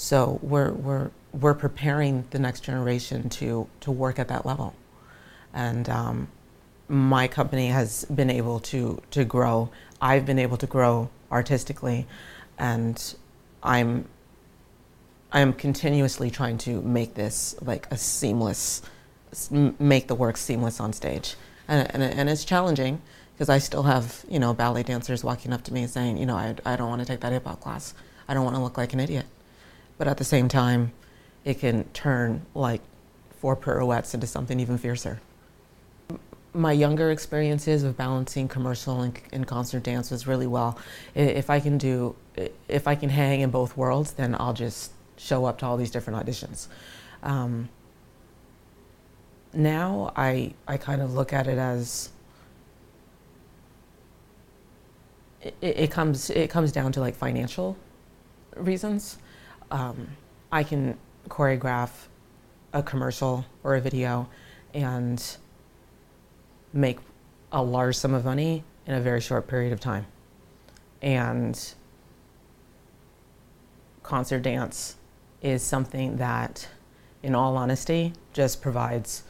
So 0.00 0.38
we're, 0.42 0.70
we're, 0.70 1.10
we're 1.32 1.54
preparing 1.54 2.24
the 2.30 2.38
next 2.38 2.60
generation 2.60 3.28
to, 3.30 3.66
to 3.80 3.90
work 3.90 4.20
at 4.20 4.28
that 4.28 4.46
level. 4.46 4.76
And 5.52 5.88
um, 5.88 6.28
my 6.86 7.26
company 7.26 7.66
has 7.66 8.04
been 8.04 8.30
able 8.30 8.60
to, 8.60 9.02
to 9.10 9.24
grow. 9.24 9.70
I've 10.00 10.24
been 10.24 10.38
able 10.38 10.56
to 10.58 10.68
grow 10.68 11.10
artistically, 11.32 12.06
and 12.60 13.16
I'm, 13.60 14.04
I'm 15.32 15.52
continuously 15.52 16.30
trying 16.30 16.58
to 16.58 16.80
make 16.80 17.14
this 17.14 17.56
like 17.60 17.88
a 17.90 17.96
seamless, 17.96 18.82
make 19.50 20.06
the 20.06 20.14
work 20.14 20.36
seamless 20.36 20.78
on 20.78 20.92
stage. 20.92 21.34
And, 21.66 21.92
and, 21.92 22.04
and 22.04 22.30
it's 22.30 22.44
challenging 22.44 23.02
because 23.34 23.48
I 23.48 23.58
still 23.58 23.82
have, 23.82 24.24
you 24.28 24.38
know, 24.38 24.54
ballet 24.54 24.84
dancers 24.84 25.24
walking 25.24 25.52
up 25.52 25.64
to 25.64 25.74
me 25.74 25.88
saying, 25.88 26.18
you 26.18 26.26
know, 26.26 26.36
I, 26.36 26.54
I 26.64 26.76
don't 26.76 26.88
want 26.88 27.00
to 27.00 27.04
take 27.04 27.18
that 27.18 27.32
hip 27.32 27.46
hop 27.46 27.60
class. 27.60 27.94
I 28.28 28.34
don't 28.34 28.44
want 28.44 28.54
to 28.54 28.62
look 28.62 28.78
like 28.78 28.92
an 28.92 29.00
idiot. 29.00 29.26
But 29.98 30.08
at 30.08 30.16
the 30.16 30.24
same 30.24 30.48
time, 30.48 30.92
it 31.44 31.58
can 31.58 31.84
turn 31.92 32.46
like 32.54 32.80
four 33.38 33.56
pirouettes 33.56 34.14
into 34.14 34.26
something 34.26 34.58
even 34.60 34.78
fiercer. 34.78 35.20
My 36.54 36.72
younger 36.72 37.10
experiences 37.10 37.82
of 37.82 37.96
balancing 37.96 38.48
commercial 38.48 39.02
and, 39.02 39.20
and 39.32 39.46
concert 39.46 39.82
dance 39.82 40.10
was 40.10 40.26
really 40.26 40.46
well. 40.46 40.78
If 41.14 41.50
I 41.50 41.60
can 41.60 41.78
do, 41.78 42.16
if 42.68 42.88
I 42.88 42.94
can 42.94 43.10
hang 43.10 43.40
in 43.40 43.50
both 43.50 43.76
worlds, 43.76 44.12
then 44.12 44.34
I'll 44.38 44.54
just 44.54 44.92
show 45.16 45.44
up 45.44 45.58
to 45.58 45.66
all 45.66 45.76
these 45.76 45.90
different 45.90 46.24
auditions. 46.24 46.68
Um, 47.22 47.68
now 49.52 50.12
I, 50.16 50.54
I 50.66 50.76
kind 50.76 51.02
of 51.02 51.14
look 51.14 51.32
at 51.32 51.46
it 51.46 51.58
as 51.58 52.10
it, 55.40 55.54
it, 55.60 55.90
comes 55.90 56.30
it 56.30 56.50
comes 56.50 56.72
down 56.72 56.92
to 56.92 57.00
like 57.00 57.14
financial 57.14 57.76
reasons. 58.56 59.18
Um, 59.70 60.08
I 60.50 60.62
can 60.62 60.98
choreograph 61.28 61.90
a 62.72 62.82
commercial 62.82 63.44
or 63.62 63.74
a 63.74 63.80
video 63.80 64.28
and 64.74 65.36
make 66.72 66.98
a 67.52 67.62
large 67.62 67.96
sum 67.96 68.14
of 68.14 68.24
money 68.24 68.64
in 68.86 68.94
a 68.94 69.00
very 69.00 69.20
short 69.20 69.46
period 69.46 69.72
of 69.72 69.80
time. 69.80 70.06
And 71.02 71.74
concert 74.02 74.40
dance 74.40 74.96
is 75.42 75.62
something 75.62 76.16
that, 76.16 76.68
in 77.22 77.34
all 77.34 77.56
honesty, 77.56 78.12
just 78.32 78.60
provides 78.60 79.22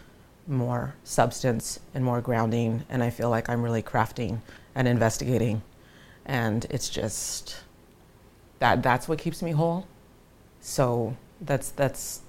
more 0.47 0.95
substance 1.05 1.81
and 1.95 2.05
more 2.05 2.21
grounding. 2.21 2.85
And 2.89 3.03
I 3.03 3.11
feel 3.11 3.31
like 3.31 3.49
I'm 3.49 3.63
really 3.63 3.83
crafting 3.83 4.41
and 4.75 4.89
investigating 4.89 5.63
and 6.29 6.67
it's 6.69 6.91
just 6.91 7.57
that 8.59 8.83
that's 8.83 9.09
what 9.09 9.19
keeps 9.19 9.43
me 9.43 9.53
whole. 9.53 9.87
So 10.61 11.17
that's 11.41 11.71
that's 11.71 12.21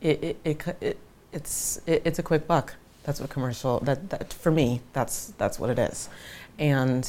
it. 0.00 0.22
It, 0.22 0.36
it, 0.44 0.76
it 0.80 0.98
it's 1.32 1.80
it, 1.86 2.02
it's 2.04 2.18
a 2.18 2.22
quick 2.22 2.46
buck. 2.46 2.74
That's 3.04 3.20
what 3.20 3.30
commercial 3.30 3.80
that, 3.80 4.10
that 4.10 4.32
for 4.32 4.50
me 4.50 4.80
that's 4.92 5.32
that's 5.38 5.58
what 5.58 5.70
it 5.70 5.78
is, 5.78 6.08
and 6.58 7.08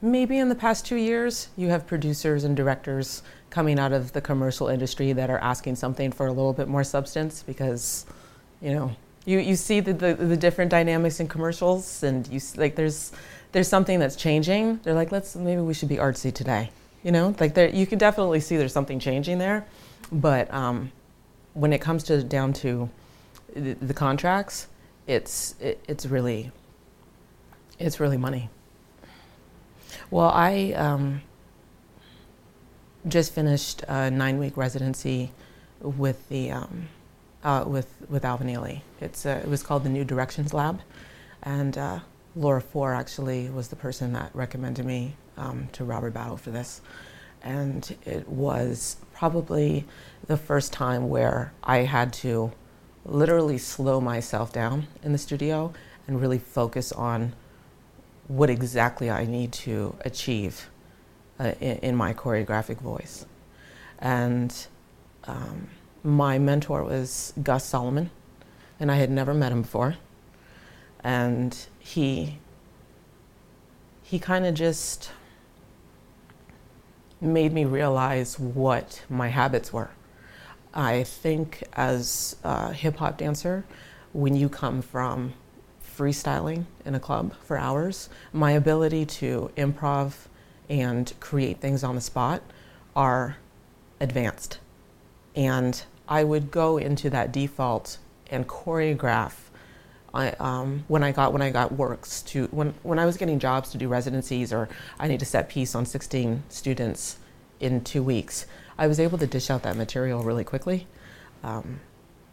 maybe 0.00 0.38
in 0.38 0.48
the 0.48 0.56
past 0.56 0.84
two 0.84 0.96
years 0.96 1.48
you 1.56 1.68
have 1.68 1.86
producers 1.86 2.42
and 2.42 2.56
directors 2.56 3.22
coming 3.50 3.78
out 3.78 3.92
of 3.92 4.12
the 4.12 4.20
commercial 4.20 4.66
industry 4.66 5.12
that 5.12 5.30
are 5.30 5.38
asking 5.38 5.76
something 5.76 6.10
for 6.10 6.26
a 6.26 6.32
little 6.32 6.52
bit 6.52 6.66
more 6.66 6.82
substance 6.82 7.44
because 7.44 8.06
you 8.60 8.72
know 8.74 8.90
you, 9.24 9.38
you 9.38 9.54
see 9.54 9.78
the, 9.78 9.92
the, 9.92 10.14
the 10.14 10.36
different 10.36 10.68
dynamics 10.68 11.20
in 11.20 11.28
commercials 11.28 12.02
and 12.02 12.26
you 12.26 12.40
like 12.56 12.74
there's 12.74 13.12
there's 13.52 13.68
something 13.68 13.98
that's 13.98 14.16
changing, 14.16 14.80
they're 14.82 14.94
like, 14.94 15.12
let's 15.12 15.36
maybe 15.36 15.60
we 15.60 15.74
should 15.74 15.88
be 15.88 15.96
artsy 15.96 16.32
today. 16.32 16.70
You 17.02 17.10
know, 17.10 17.34
like 17.40 17.54
there, 17.54 17.68
you 17.68 17.86
can 17.86 17.98
definitely 17.98 18.40
see 18.40 18.56
there's 18.56 18.72
something 18.72 19.00
changing 19.00 19.38
there, 19.38 19.66
but 20.12 20.52
um, 20.52 20.92
when 21.54 21.72
it 21.72 21.80
comes 21.80 22.04
to 22.04 22.22
down 22.22 22.52
to 22.54 22.88
the, 23.54 23.74
the 23.74 23.94
contracts, 23.94 24.68
it's 25.06 25.56
it, 25.60 25.82
it's 25.88 26.06
really 26.06 26.52
it's 27.78 27.98
really 27.98 28.16
money. 28.16 28.48
Well, 30.10 30.30
I 30.30 30.72
um, 30.72 31.22
just 33.08 33.34
finished 33.34 33.82
a 33.88 34.10
nine 34.10 34.38
week 34.38 34.56
residency 34.56 35.32
with 35.80 36.28
the 36.28 36.52
um, 36.52 36.88
uh, 37.42 37.64
with 37.66 37.88
with 38.08 38.24
Alvin 38.24 38.46
Ailey. 38.46 38.82
It's 39.00 39.26
uh, 39.26 39.40
it 39.42 39.48
was 39.48 39.62
called 39.62 39.84
the 39.84 39.88
New 39.88 40.04
Directions 40.04 40.54
Lab, 40.54 40.80
and 41.42 41.76
uh, 41.76 42.00
Laura 42.36 42.60
Four 42.60 42.94
actually 42.94 43.50
was 43.50 43.68
the 43.68 43.76
person 43.76 44.12
that 44.12 44.30
recommended 44.34 44.86
me 44.86 45.16
um, 45.36 45.68
to 45.72 45.84
Robert 45.84 46.12
Battle 46.12 46.36
for 46.36 46.50
this. 46.50 46.80
And 47.42 47.96
it 48.04 48.28
was 48.28 48.96
probably 49.12 49.84
the 50.26 50.36
first 50.36 50.72
time 50.72 51.08
where 51.08 51.52
I 51.64 51.78
had 51.78 52.12
to 52.14 52.52
literally 53.04 53.58
slow 53.58 54.00
myself 54.00 54.52
down 54.52 54.86
in 55.02 55.12
the 55.12 55.18
studio 55.18 55.72
and 56.06 56.20
really 56.20 56.38
focus 56.38 56.92
on 56.92 57.34
what 58.28 58.48
exactly 58.48 59.10
I 59.10 59.24
need 59.24 59.52
to 59.52 59.96
achieve 60.04 60.68
uh, 61.40 61.52
in, 61.60 61.78
in, 61.78 61.96
my 61.96 62.14
choreographic 62.14 62.78
voice. 62.78 63.26
And 63.98 64.54
um, 65.24 65.68
my 66.04 66.38
mentor 66.38 66.84
was 66.84 67.32
Gus 67.42 67.64
Solomon, 67.64 68.10
and 68.78 68.90
I 68.90 68.96
had 68.96 69.10
never 69.10 69.34
met 69.34 69.52
him 69.52 69.62
before. 69.62 69.96
And 71.02 71.56
he 71.80 72.38
he 74.02 74.18
kind 74.18 74.44
of 74.44 74.54
just 74.54 75.10
made 77.22 77.52
me 77.52 77.64
realize 77.64 78.38
what 78.38 79.02
my 79.08 79.28
habits 79.28 79.72
were. 79.72 79.90
I 80.74 81.04
think 81.04 81.62
as 81.74 82.36
a 82.42 82.72
hip 82.72 82.96
hop 82.96 83.18
dancer, 83.18 83.64
when 84.12 84.34
you 84.34 84.48
come 84.48 84.82
from 84.82 85.34
freestyling 85.96 86.64
in 86.84 86.94
a 86.94 87.00
club 87.00 87.34
for 87.44 87.56
hours, 87.56 88.08
my 88.32 88.52
ability 88.52 89.06
to 89.06 89.50
improv 89.56 90.14
and 90.68 91.12
create 91.20 91.60
things 91.60 91.84
on 91.84 91.94
the 91.94 92.00
spot 92.00 92.42
are 92.96 93.36
advanced. 94.00 94.58
And 95.36 95.82
I 96.08 96.24
would 96.24 96.50
go 96.50 96.78
into 96.78 97.08
that 97.10 97.32
default 97.32 97.98
and 98.30 98.48
choreograph 98.48 99.34
I, 100.14 100.30
um, 100.32 100.84
when 100.88 101.02
I 101.02 101.12
got 101.12 101.32
when 101.32 101.40
I 101.40 101.50
got 101.50 101.72
works 101.72 102.22
to 102.22 102.46
when 102.50 102.74
when 102.82 102.98
I 102.98 103.06
was 103.06 103.16
getting 103.16 103.38
jobs 103.38 103.70
to 103.70 103.78
do 103.78 103.88
residencies 103.88 104.52
or 104.52 104.68
I 104.98 105.08
need 105.08 105.20
to 105.20 105.26
set 105.26 105.48
piece 105.48 105.74
on 105.74 105.86
16 105.86 106.42
students 106.48 107.16
in 107.60 107.82
two 107.82 108.02
weeks, 108.02 108.46
I 108.76 108.86
was 108.86 109.00
able 109.00 109.18
to 109.18 109.26
dish 109.26 109.48
out 109.50 109.62
that 109.62 109.76
material 109.76 110.22
really 110.22 110.44
quickly. 110.44 110.86
Um, 111.42 111.80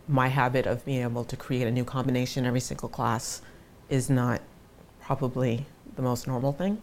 my 0.08 0.28
habit 0.28 0.66
of 0.66 0.84
being 0.86 1.04
able 1.04 1.24
to 1.24 1.38
create 1.38 1.68
a 1.68 1.72
new 1.72 1.86
combination 1.86 2.46
every 2.46 2.60
single 2.60 2.90
class 2.90 3.42
is 3.90 4.10
not 4.10 4.42
probably 5.02 5.66
the 5.96 6.02
most 6.02 6.28
normal 6.28 6.52
thing, 6.52 6.82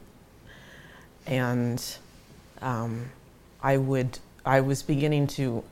and 1.26 1.82
um, 2.62 3.11
I 3.62 3.76
would 3.76 4.18
I 4.46 4.61
was 4.61 4.82
beginning 4.82 5.26
to 5.28 5.62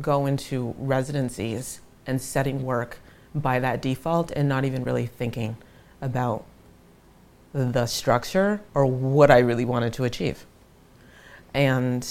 go 0.00 0.26
into 0.26 0.74
residencies 0.78 1.80
and 2.06 2.20
setting 2.20 2.64
work 2.64 2.98
by 3.34 3.58
that 3.60 3.82
default 3.82 4.30
and 4.32 4.48
not 4.48 4.64
even 4.64 4.84
really 4.84 5.06
thinking 5.06 5.56
about 6.00 6.44
the 7.52 7.86
structure 7.86 8.60
or 8.74 8.86
what 8.86 9.30
I 9.30 9.38
really 9.38 9.64
wanted 9.64 9.92
to 9.94 10.04
achieve. 10.04 10.46
And 11.54 12.02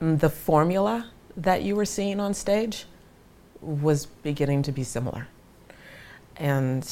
mm, 0.00 0.18
the 0.18 0.30
formula 0.30 1.10
that 1.36 1.62
you 1.62 1.74
were 1.76 1.84
seeing 1.84 2.20
on 2.20 2.34
stage 2.34 2.86
was 3.60 4.06
beginning 4.06 4.62
to 4.62 4.72
be 4.72 4.84
similar. 4.84 5.28
And 6.36 6.88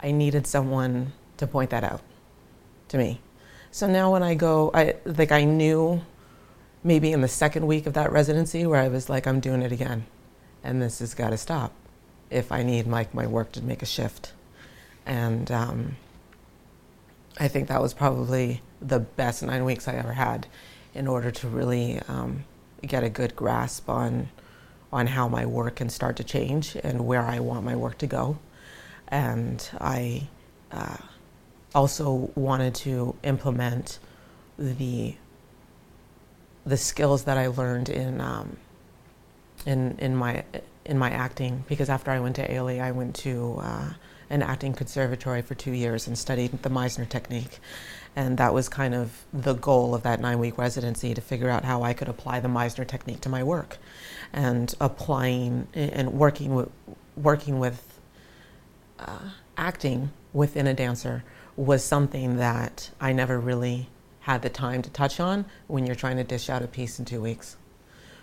I 0.00 0.10
needed 0.10 0.46
someone 0.46 1.12
to 1.36 1.46
point 1.46 1.70
that 1.70 1.84
out 1.84 2.00
to 2.88 2.98
me. 2.98 3.20
So 3.70 3.86
now 3.86 4.12
when 4.12 4.22
I 4.22 4.34
go, 4.34 4.70
I 4.74 4.96
like 5.04 5.32
I 5.32 5.44
knew 5.44 6.02
maybe 6.84 7.12
in 7.12 7.20
the 7.20 7.28
second 7.28 7.66
week 7.66 7.86
of 7.86 7.94
that 7.94 8.12
residency 8.12 8.66
where 8.66 8.80
I 8.80 8.88
was 8.88 9.08
like, 9.08 9.26
I'm 9.26 9.40
doing 9.40 9.62
it 9.62 9.72
again 9.72 10.04
and 10.64 10.80
this 10.80 10.98
has 11.00 11.14
got 11.14 11.30
to 11.30 11.36
stop 11.36 11.72
if 12.30 12.50
I 12.50 12.62
need 12.62 12.86
like 12.86 13.14
my 13.14 13.26
work 13.26 13.52
to 13.52 13.62
make 13.62 13.82
a 13.82 13.86
shift. 13.86 14.32
And 15.04 15.50
um, 15.50 15.96
I 17.38 17.48
think 17.48 17.68
that 17.68 17.82
was 17.82 17.92
probably 17.94 18.62
the 18.80 19.00
best 19.00 19.42
nine 19.42 19.64
weeks 19.64 19.88
I 19.88 19.94
ever 19.94 20.12
had 20.12 20.46
in 20.94 21.06
order 21.06 21.30
to 21.30 21.48
really 21.48 22.00
um, 22.08 22.44
get 22.82 23.04
a 23.04 23.08
good 23.08 23.36
grasp 23.36 23.88
on 23.88 24.28
on 24.92 25.06
how 25.06 25.26
my 25.26 25.46
work 25.46 25.76
can 25.76 25.88
start 25.88 26.16
to 26.16 26.24
change 26.24 26.76
and 26.84 27.06
where 27.06 27.22
I 27.22 27.40
want 27.40 27.64
my 27.64 27.74
work 27.74 27.96
to 27.98 28.06
go. 28.06 28.36
And 29.08 29.66
I 29.80 30.28
uh, 30.70 30.98
also 31.74 32.30
wanted 32.34 32.74
to 32.76 33.14
implement 33.22 33.98
the 34.58 35.14
the 36.64 36.76
skills 36.76 37.24
that 37.24 37.38
I 37.38 37.48
learned 37.48 37.88
in 37.88 38.20
um, 38.20 38.56
in 39.66 39.96
in 39.98 40.16
my 40.16 40.44
in 40.84 40.98
my 40.98 41.10
acting 41.10 41.64
because 41.68 41.88
after 41.88 42.10
I 42.10 42.18
went 42.20 42.36
to 42.36 42.48
Ailey, 42.48 42.80
I 42.80 42.90
went 42.90 43.14
to 43.16 43.58
uh, 43.60 43.92
an 44.30 44.42
acting 44.42 44.72
conservatory 44.72 45.42
for 45.42 45.54
two 45.54 45.72
years 45.72 46.06
and 46.06 46.18
studied 46.18 46.62
the 46.62 46.70
Meisner 46.70 47.08
technique, 47.08 47.58
and 48.16 48.38
that 48.38 48.52
was 48.54 48.68
kind 48.68 48.94
of 48.94 49.24
the 49.32 49.54
goal 49.54 49.94
of 49.94 50.02
that 50.02 50.20
nine-week 50.20 50.58
residency 50.58 51.14
to 51.14 51.20
figure 51.20 51.50
out 51.50 51.64
how 51.64 51.82
I 51.82 51.92
could 51.92 52.08
apply 52.08 52.40
the 52.40 52.48
Meisner 52.48 52.86
technique 52.86 53.20
to 53.22 53.28
my 53.28 53.42
work, 53.42 53.78
and 54.32 54.74
applying 54.80 55.68
and 55.74 56.14
working 56.14 56.54
with 56.54 56.70
working 57.16 57.58
with 57.58 58.00
uh, 58.98 59.30
acting 59.56 60.10
within 60.32 60.66
a 60.66 60.74
dancer 60.74 61.24
was 61.56 61.84
something 61.84 62.36
that 62.36 62.90
I 63.00 63.12
never 63.12 63.38
really 63.38 63.88
had 64.20 64.42
the 64.42 64.48
time 64.48 64.82
to 64.82 64.90
touch 64.90 65.20
on 65.20 65.44
when 65.66 65.84
you're 65.84 65.94
trying 65.94 66.16
to 66.16 66.24
dish 66.24 66.48
out 66.48 66.62
a 66.62 66.68
piece 66.68 66.98
in 66.98 67.04
two 67.04 67.20
weeks. 67.20 67.56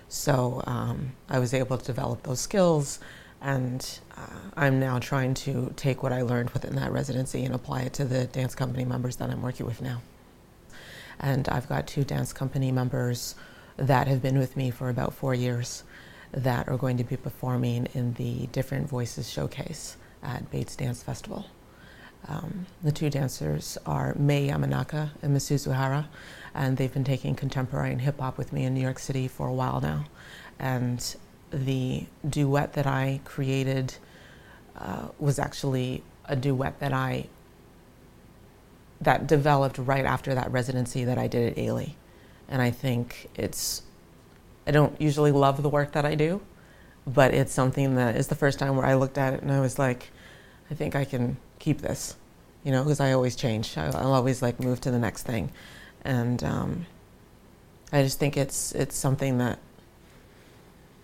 So 0.10 0.64
um, 0.66 1.12
I 1.30 1.38
was 1.38 1.54
able 1.54 1.78
to 1.78 1.86
develop 1.86 2.24
those 2.24 2.40
skills, 2.40 3.00
and 3.42 4.00
uh, 4.18 4.50
I'm 4.58 4.80
now 4.80 4.98
trying 4.98 5.36
to 5.36 5.72
take 5.76 6.02
what 6.02 6.12
I 6.12 6.24
learned 6.24 6.50
within 6.50 6.76
that 6.76 6.92
residency 6.92 7.46
and 7.46 7.54
apply 7.54 7.82
it 7.82 7.94
to 7.94 8.06
the 8.06 8.26
dance 8.26 8.56
company 8.56 8.84
members 8.86 9.18
that 9.18 9.30
I'm 9.30 9.44
working 9.44 9.68
with 9.68 9.82
now. 9.82 10.02
And 11.20 11.48
I've 11.48 11.70
got 11.70 11.86
two 11.86 12.04
dance 12.04 12.34
company 12.34 12.72
members 12.72 13.36
that 13.78 14.08
have 14.08 14.22
been 14.22 14.40
with 14.40 14.58
me 14.58 14.72
for 14.72 14.90
about 14.90 15.14
four 15.14 15.36
years 15.36 15.84
that 16.32 16.68
are 16.68 16.78
going 16.78 16.98
to 16.98 17.04
be 17.04 17.16
performing 17.16 17.88
in 17.94 18.14
the 18.14 18.48
Different 18.48 18.90
Voices 18.90 19.30
Showcase 19.30 19.96
at 20.24 20.50
Bates 20.50 20.76
Dance 20.76 21.04
Festival. 21.04 21.46
Um, 22.28 22.66
the 22.84 22.92
two 22.92 23.10
dancers 23.10 23.78
are 23.86 24.14
Mei 24.16 24.50
Yamanaka 24.50 25.10
and 25.22 25.36
Masu 25.36 25.56
Zuhara, 25.56 26.08
and 26.54 26.78
they've 26.78 26.94
been 26.94 27.04
taking 27.04 27.36
contemporary 27.36 27.92
and 27.92 28.02
hip 28.02 28.20
hop 28.20 28.38
with 28.38 28.54
me 28.54 28.66
in 28.66 28.74
New 28.74 28.82
York 28.82 29.00
City 29.00 29.28
for 29.28 29.48
a 29.48 29.54
while 29.54 29.82
now. 29.82 30.06
And 30.60 31.16
the 31.52 32.06
duet 32.28 32.74
that 32.74 32.86
I 32.86 33.22
created 33.24 33.96
uh, 34.78 35.08
was 35.18 35.40
actually 35.40 36.04
a 36.26 36.36
duet 36.36 36.80
that 36.80 36.94
I 36.94 37.28
that 39.02 39.28
developed 39.28 39.78
right 39.78 40.06
after 40.06 40.36
that 40.36 40.52
residency 40.52 41.06
that 41.06 41.18
I 41.18 41.28
did 41.28 41.54
at 41.54 41.58
Ailey. 41.58 41.94
And 42.50 42.62
I 42.62 42.72
think 42.72 43.30
it's 43.36 43.82
I 44.68 44.72
don't 44.72 45.00
usually 45.02 45.32
love 45.32 45.64
the 45.64 45.70
work 45.70 45.94
that 45.94 46.06
I 46.06 46.16
do, 46.16 46.42
but 47.08 47.34
it's 47.34 47.54
something 47.54 47.96
that 47.96 48.16
is 48.16 48.28
the 48.28 48.36
first 48.36 48.60
time 48.60 48.76
where 48.76 48.86
I 48.86 48.94
looked 48.96 49.18
at 49.18 49.34
it 49.34 49.42
and 49.42 49.52
I 49.52 49.62
was 49.62 49.80
like, 49.80 50.12
I 50.70 50.76
think 50.76 50.96
I 50.96 51.06
can 51.06 51.38
keep 51.60 51.82
this, 51.82 52.16
you 52.64 52.72
know, 52.72 52.84
because 52.84 53.00
I 53.00 53.12
always 53.12 53.36
change. 53.36 53.78
I'll 53.78 54.14
always 54.14 54.42
like 54.42 54.60
move 54.60 54.82
to 54.82 54.92
the 54.92 55.00
next 55.00 55.24
thing 55.24 55.52
and 56.04 56.44
um, 56.44 56.86
I 57.92 58.04
just 58.04 58.20
think 58.20 58.38
it's 58.38 58.72
it's 58.74 58.96
something 58.96 59.38
that 59.40 59.60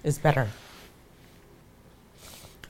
is 0.04 0.18
better. 0.18 0.50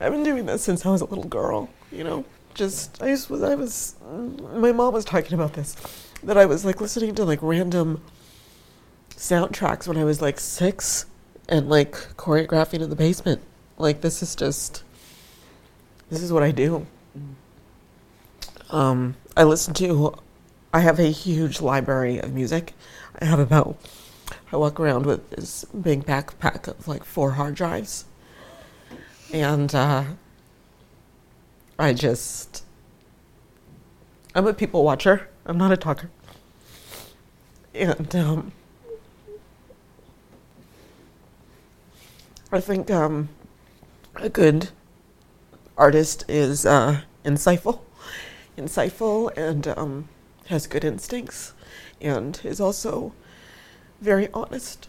I've 0.00 0.12
been 0.12 0.24
doing 0.24 0.46
this 0.46 0.62
since 0.62 0.84
I 0.84 0.90
was 0.90 1.00
a 1.00 1.06
little 1.06 1.24
girl. 1.24 1.70
You 1.92 2.04
know, 2.04 2.24
just 2.54 3.02
I 3.02 3.08
just 3.08 3.30
was 3.30 3.42
I 3.42 3.54
was 3.54 3.94
my 4.00 4.72
mom 4.72 4.92
was 4.92 5.04
talking 5.04 5.34
about 5.34 5.54
this 5.54 5.76
that 6.22 6.36
I 6.36 6.46
was 6.46 6.64
like 6.64 6.80
listening 6.80 7.14
to 7.14 7.24
like 7.24 7.38
random 7.42 8.02
soundtracks 9.10 9.86
when 9.86 9.96
I 9.96 10.04
was 10.04 10.20
like 10.20 10.40
six 10.40 11.06
and 11.48 11.68
like 11.68 11.92
choreographing 12.16 12.80
in 12.80 12.90
the 12.90 12.96
basement. 12.96 13.40
Like 13.78 14.00
this 14.00 14.22
is 14.22 14.34
just 14.34 14.82
this 16.10 16.22
is 16.22 16.32
what 16.32 16.42
I 16.42 16.50
do. 16.50 16.86
Um, 18.70 19.16
I 19.36 19.44
listen 19.44 19.74
to 19.74 20.18
I 20.76 20.80
have 20.80 20.98
a 20.98 21.10
huge 21.10 21.62
library 21.62 22.18
of 22.18 22.34
music. 22.34 22.74
I 23.18 23.24
have 23.24 23.38
about, 23.38 23.78
I 24.52 24.56
walk 24.56 24.78
around 24.78 25.06
with 25.06 25.30
this 25.30 25.64
big 25.64 26.04
backpack 26.04 26.68
of 26.68 26.86
like 26.86 27.02
four 27.02 27.32
hard 27.32 27.54
drives. 27.54 28.04
And 29.32 29.74
uh, 29.74 30.04
I 31.78 31.94
just, 31.94 32.62
I'm 34.34 34.46
a 34.46 34.52
people 34.52 34.84
watcher, 34.84 35.28
I'm 35.46 35.56
not 35.56 35.72
a 35.72 35.78
talker. 35.78 36.10
And 37.74 38.14
um, 38.14 38.52
I 42.52 42.60
think 42.60 42.90
um, 42.90 43.30
a 44.16 44.28
good 44.28 44.68
artist 45.78 46.24
is 46.28 46.66
uh, 46.66 47.00
insightful, 47.24 47.80
insightful, 48.56 49.36
and 49.36 49.68
um, 49.68 50.08
has 50.46 50.66
good 50.66 50.84
instincts 50.84 51.52
and 52.00 52.40
is 52.44 52.60
also 52.60 53.12
very 54.00 54.28
honest. 54.32 54.88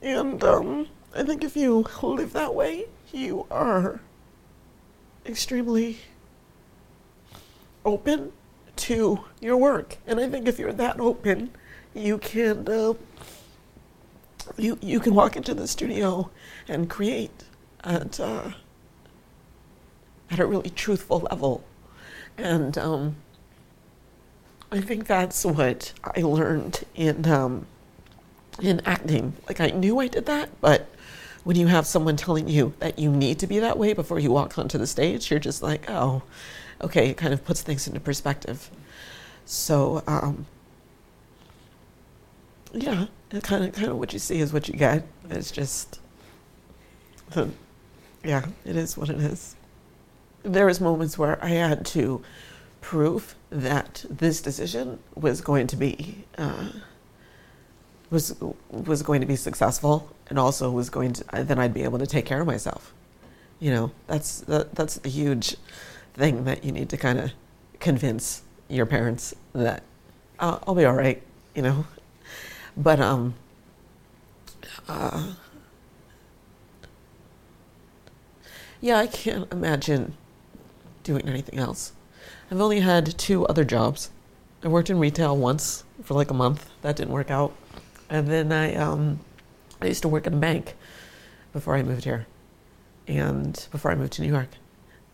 And 0.00 0.42
um, 0.42 0.88
I 1.14 1.22
think 1.22 1.44
if 1.44 1.56
you 1.56 1.86
live 2.02 2.32
that 2.32 2.54
way, 2.54 2.86
you 3.12 3.46
are 3.50 4.00
extremely 5.24 5.98
open 7.84 8.32
to 8.76 9.24
your 9.40 9.56
work. 9.56 9.98
And 10.06 10.18
I 10.20 10.28
think 10.28 10.48
if 10.48 10.58
you're 10.58 10.72
that 10.72 11.00
open, 11.00 11.50
you 11.94 12.18
can 12.18 12.68
uh, 12.68 12.94
you 14.56 14.78
you 14.80 14.98
can 14.98 15.14
walk 15.14 15.36
into 15.36 15.54
the 15.54 15.68
studio 15.68 16.30
and 16.68 16.88
create 16.88 17.44
at 17.84 18.18
uh, 18.18 18.52
at 20.30 20.40
a 20.40 20.46
really 20.46 20.70
truthful 20.70 21.20
level. 21.30 21.62
And 22.38 22.76
um, 22.78 23.16
I 24.70 24.80
think 24.80 25.06
that's 25.06 25.44
what 25.44 25.92
I 26.02 26.20
learned 26.22 26.84
in 26.94 27.26
um, 27.30 27.66
in 28.60 28.80
acting. 28.84 29.34
Like 29.48 29.60
I 29.60 29.68
knew 29.68 29.98
I 30.00 30.08
did 30.08 30.26
that, 30.26 30.48
but 30.60 30.88
when 31.44 31.56
you 31.56 31.66
have 31.66 31.86
someone 31.86 32.16
telling 32.16 32.48
you 32.48 32.72
that 32.78 32.98
you 32.98 33.10
need 33.10 33.38
to 33.40 33.46
be 33.46 33.58
that 33.58 33.78
way 33.78 33.92
before 33.92 34.18
you 34.18 34.30
walk 34.30 34.58
onto 34.58 34.78
the 34.78 34.86
stage, 34.86 35.30
you're 35.30 35.40
just 35.40 35.62
like, 35.62 35.90
oh, 35.90 36.22
okay. 36.80 37.10
It 37.10 37.16
kind 37.16 37.34
of 37.34 37.44
puts 37.44 37.62
things 37.62 37.86
into 37.86 38.00
perspective. 38.00 38.70
So, 39.44 40.02
um, 40.06 40.46
yeah, 42.72 43.06
kind 43.42 43.64
of 43.64 43.72
kind 43.72 43.88
of 43.88 43.98
what 43.98 44.12
you 44.12 44.18
see 44.18 44.40
is 44.40 44.52
what 44.52 44.68
you 44.68 44.74
get. 44.74 45.06
It's 45.30 45.50
just, 45.50 46.00
the, 47.30 47.50
yeah, 48.24 48.46
it 48.64 48.76
is 48.76 48.96
what 48.96 49.10
it 49.10 49.18
is. 49.18 49.56
There 50.42 50.66
was 50.66 50.80
moments 50.80 51.18
where 51.18 51.42
I 51.44 51.50
had 51.50 51.86
to 51.86 52.22
prove 52.80 53.34
that 53.50 54.04
this 54.10 54.40
decision 54.42 54.98
was 55.14 55.40
going 55.40 55.66
to 55.68 55.76
be 55.76 56.24
uh, 56.36 56.70
was 58.10 58.34
was 58.70 59.02
going 59.02 59.20
to 59.20 59.26
be 59.26 59.36
successful 59.36 60.10
and 60.28 60.38
also 60.38 60.70
was 60.70 60.90
going 60.90 61.12
to 61.14 61.24
then 61.44 61.58
I'd 61.58 61.74
be 61.74 61.84
able 61.84 61.98
to 61.98 62.06
take 62.06 62.26
care 62.26 62.40
of 62.40 62.46
myself 62.46 62.92
You 63.60 63.70
know, 63.70 63.92
that's 64.06 64.40
that, 64.42 64.74
that's 64.74 64.96
the 64.96 65.08
huge 65.08 65.56
thing 66.14 66.44
that 66.44 66.64
you 66.64 66.72
need 66.72 66.88
to 66.90 66.96
kind 66.96 67.18
of 67.18 67.32
convince 67.80 68.42
your 68.68 68.86
parents 68.86 69.34
that 69.54 69.82
I'll, 70.40 70.62
I'll 70.66 70.74
be 70.74 70.84
all 70.84 70.94
right. 70.94 71.22
You 71.54 71.62
know, 71.62 71.86
but 72.76 73.00
um. 73.00 73.34
Uh, 74.88 75.34
yeah, 78.80 78.98
I 78.98 79.06
can't 79.06 79.50
imagine 79.52 80.14
doing 81.02 81.28
anything 81.28 81.58
else. 81.58 81.92
I've 82.50 82.60
only 82.60 82.80
had 82.80 83.18
two 83.18 83.46
other 83.46 83.64
jobs. 83.64 84.10
I 84.62 84.68
worked 84.68 84.90
in 84.90 84.98
retail 84.98 85.36
once 85.36 85.84
for 86.02 86.14
like 86.14 86.30
a 86.30 86.34
month. 86.34 86.70
That 86.82 86.96
didn't 86.96 87.12
work 87.12 87.30
out. 87.30 87.54
And 88.08 88.28
then 88.28 88.52
I 88.52 88.74
um 88.74 89.20
I 89.80 89.86
used 89.86 90.02
to 90.02 90.08
work 90.08 90.26
in 90.26 90.34
a 90.34 90.36
bank 90.36 90.76
before 91.52 91.76
I 91.76 91.82
moved 91.82 92.04
here. 92.04 92.26
And 93.08 93.66
before 93.70 93.90
I 93.90 93.94
moved 93.94 94.12
to 94.14 94.22
New 94.22 94.28
York. 94.28 94.50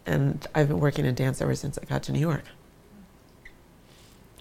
And 0.05 0.46
I've 0.55 0.68
been 0.68 0.81
working 0.81 1.05
in 1.05 1.14
dance 1.14 1.40
ever 1.40 1.55
since 1.55 1.79
I 1.79 1.85
got 1.85 2.03
to 2.05 2.12
New 2.12 2.20
York. 2.20 2.44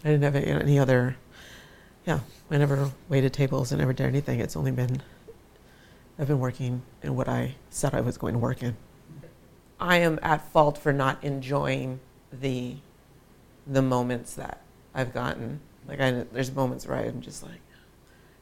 I 0.03 0.09
didn't 0.09 0.23
have 0.23 0.35
any 0.35 0.79
other 0.79 1.17
yeah, 2.07 2.21
I 2.49 2.57
never 2.57 2.91
waited 3.09 3.33
tables 3.33 3.71
and 3.71 3.79
never 3.79 3.91
did 3.91 4.05
anything. 4.05 4.39
It's 4.39 4.55
only 4.55 4.71
been 4.71 5.01
I've 6.17 6.27
been 6.27 6.39
working 6.39 6.81
in 7.03 7.15
what 7.15 7.27
I 7.27 7.55
said 7.69 7.93
I 7.93 8.01
was 8.01 8.17
going 8.17 8.33
to 8.33 8.39
work 8.39 8.63
in. 8.63 8.75
I 9.79 9.97
am 9.97 10.19
at 10.21 10.51
fault 10.51 10.77
for 10.77 10.91
not 10.91 11.23
enjoying 11.23 11.99
the 12.31 12.77
the 13.65 13.81
moments 13.81 14.33
that 14.35 14.61
I've 14.93 15.13
gotten. 15.13 15.59
Like 15.87 15.99
I, 15.99 16.11
there's 16.31 16.53
moments 16.53 16.87
where 16.87 16.97
I'm 16.97 17.21
just 17.21 17.43
like, 17.43 17.59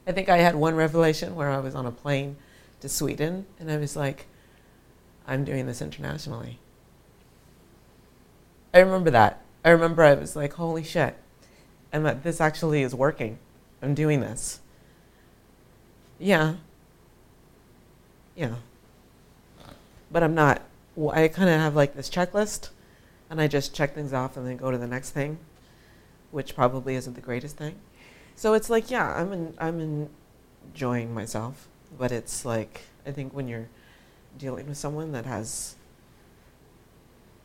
I 0.06 0.12
think 0.12 0.28
I 0.28 0.38
had 0.38 0.54
one 0.54 0.76
revelation 0.76 1.34
where 1.34 1.50
I 1.50 1.58
was 1.58 1.74
on 1.74 1.86
a 1.86 1.90
plane 1.90 2.36
to 2.80 2.88
Sweden, 2.88 3.46
and 3.58 3.70
I 3.70 3.76
was 3.76 3.96
like, 3.96 4.26
I'm 5.26 5.44
doing 5.44 5.66
this 5.66 5.82
internationally. 5.82 6.58
I 8.72 8.78
remember 8.80 9.10
that. 9.10 9.42
I 9.64 9.70
remember 9.70 10.02
I 10.02 10.14
was 10.14 10.36
like, 10.36 10.54
holy 10.54 10.84
shit, 10.84 11.16
and 11.92 12.06
that 12.06 12.22
this 12.22 12.40
actually 12.40 12.82
is 12.82 12.94
working. 12.94 13.38
I'm 13.82 13.94
doing 13.94 14.20
this. 14.20 14.60
Yeah. 16.18 16.54
Yeah. 18.34 18.54
But 20.10 20.22
I'm 20.22 20.34
not 20.34 20.62
I 20.98 21.28
kind 21.28 21.48
of 21.48 21.60
have 21.60 21.76
like 21.76 21.94
this 21.94 22.08
checklist, 22.08 22.70
and 23.28 23.40
I 23.40 23.48
just 23.48 23.74
check 23.74 23.94
things 23.94 24.12
off 24.12 24.36
and 24.36 24.46
then 24.46 24.56
go 24.56 24.70
to 24.70 24.78
the 24.78 24.86
next 24.86 25.10
thing, 25.10 25.38
which 26.30 26.54
probably 26.54 26.94
isn't 26.94 27.14
the 27.14 27.20
greatest 27.20 27.56
thing. 27.56 27.76
So 28.34 28.54
it's 28.54 28.70
like, 28.70 28.90
yeah, 28.90 29.14
I'm 29.14 29.32
in, 29.32 29.54
I'm 29.58 30.08
enjoying 30.72 31.12
myself, 31.12 31.68
but 31.98 32.12
it's 32.12 32.44
like 32.44 32.82
I 33.06 33.12
think 33.12 33.32
when 33.32 33.48
you're 33.48 33.68
dealing 34.38 34.68
with 34.68 34.76
someone 34.76 35.12
that 35.12 35.26
has 35.26 35.76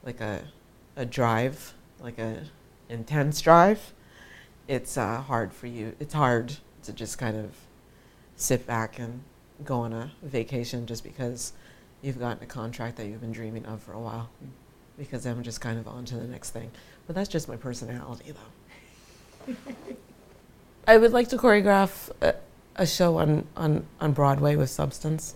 like 0.03 0.21
a 0.21 0.43
a 0.95 1.05
drive, 1.05 1.73
like 1.99 2.19
a 2.19 2.43
intense 2.89 3.41
drive, 3.41 3.93
it's 4.67 4.97
uh, 4.97 5.21
hard 5.21 5.53
for 5.53 5.67
you. 5.67 5.95
It's 5.99 6.13
hard 6.13 6.57
to 6.83 6.93
just 6.93 7.17
kind 7.17 7.37
of 7.37 7.55
sit 8.35 8.65
back 8.65 8.99
and 8.99 9.23
go 9.63 9.79
on 9.79 9.93
a 9.93 10.11
vacation 10.23 10.85
just 10.85 11.03
because 11.03 11.53
you've 12.01 12.19
gotten 12.19 12.43
a 12.43 12.47
contract 12.47 12.97
that 12.97 13.05
you've 13.07 13.21
been 13.21 13.31
dreaming 13.31 13.65
of 13.65 13.81
for 13.81 13.93
a 13.93 13.99
while 13.99 14.29
because 14.97 15.25
I'm 15.25 15.43
just 15.43 15.61
kind 15.61 15.79
of 15.79 15.87
on 15.87 16.05
to 16.05 16.15
the 16.15 16.27
next 16.27 16.51
thing. 16.51 16.71
But 17.07 17.15
that's 17.15 17.29
just 17.29 17.47
my 17.47 17.55
personality, 17.55 18.33
though. 19.47 19.55
I 20.87 20.97
would 20.97 21.11
like 21.11 21.29
to 21.29 21.37
choreograph 21.37 22.09
a, 22.21 22.35
a, 22.75 22.85
show 22.85 23.17
on, 23.17 23.47
on, 23.55 23.85
on 23.99 24.11
Broadway 24.13 24.55
with 24.55 24.69
substance. 24.69 25.35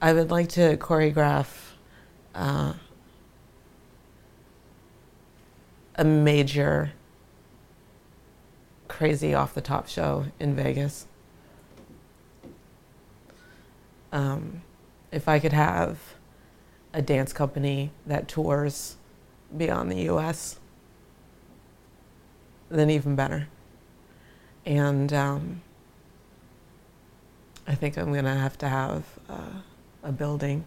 I 0.00 0.12
would 0.12 0.30
like 0.30 0.48
to 0.50 0.76
choreograph 0.76 1.72
uh, 2.34 2.74
a 5.96 6.04
major, 6.04 6.92
crazy 8.86 9.34
off 9.34 9.54
the 9.54 9.60
top 9.60 9.88
show 9.88 10.26
in 10.38 10.54
Vegas. 10.54 11.06
Um, 14.12 14.62
if 15.10 15.28
I 15.28 15.38
could 15.38 15.52
have 15.52 15.98
a 16.92 17.02
dance 17.02 17.32
company 17.32 17.90
that 18.06 18.28
tours 18.28 18.96
beyond 19.56 19.90
the 19.90 20.08
US, 20.10 20.58
then 22.70 22.90
even 22.90 23.16
better. 23.16 23.48
And 24.66 25.12
um, 25.12 25.62
I 27.66 27.74
think 27.74 27.96
I'm 27.96 28.12
going 28.12 28.24
to 28.24 28.34
have 28.34 28.58
to 28.58 28.68
have 28.68 29.04
uh, 29.28 29.60
a 30.02 30.12
building 30.12 30.64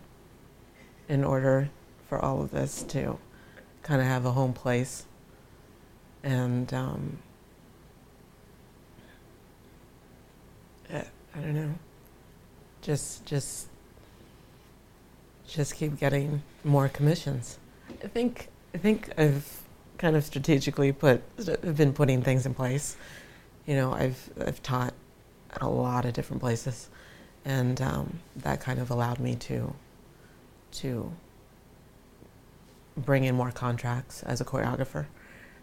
in 1.08 1.24
order 1.24 1.70
for 2.08 2.20
all 2.20 2.42
of 2.42 2.52
this 2.52 2.84
to 2.84 3.20
kind 3.84 4.02
of 4.02 4.08
have 4.08 4.26
a 4.26 4.32
home 4.32 4.54
place. 4.54 5.06
And 6.24 6.74
um, 6.74 7.18
I 11.34 11.40
don't 11.40 11.56
know, 11.56 11.74
just 12.82 13.26
just 13.26 13.68
just 15.52 15.76
keep 15.76 16.00
getting 16.00 16.42
more 16.64 16.88
commissions. 16.88 17.60
I 18.04 18.08
think 18.08 18.48
I 18.74 18.78
think 18.78 19.10
I've 19.18 19.62
kind 19.98 20.16
of 20.16 20.24
strategically 20.24 20.92
put 20.92 21.22
been 21.76 21.94
putting 21.94 22.22
things 22.22 22.46
in 22.46 22.54
place. 22.54 22.96
You 23.66 23.76
know, 23.76 23.92
I've 23.94 24.30
I've 24.40 24.64
taught 24.64 24.94
at 25.52 25.62
a 25.62 25.68
lot 25.68 26.06
of 26.06 26.14
different 26.14 26.42
places, 26.42 26.90
and 27.44 27.82
um, 27.82 28.20
that 28.38 28.62
kind 28.62 28.80
of 28.80 28.90
allowed 28.90 29.20
me 29.20 29.36
to 29.36 29.74
to 30.74 31.12
bring 32.96 33.26
in 33.26 33.36
more 33.36 33.52
contracts 33.52 34.24
as 34.24 34.40
a 34.40 34.46
choreographer, 34.46 35.06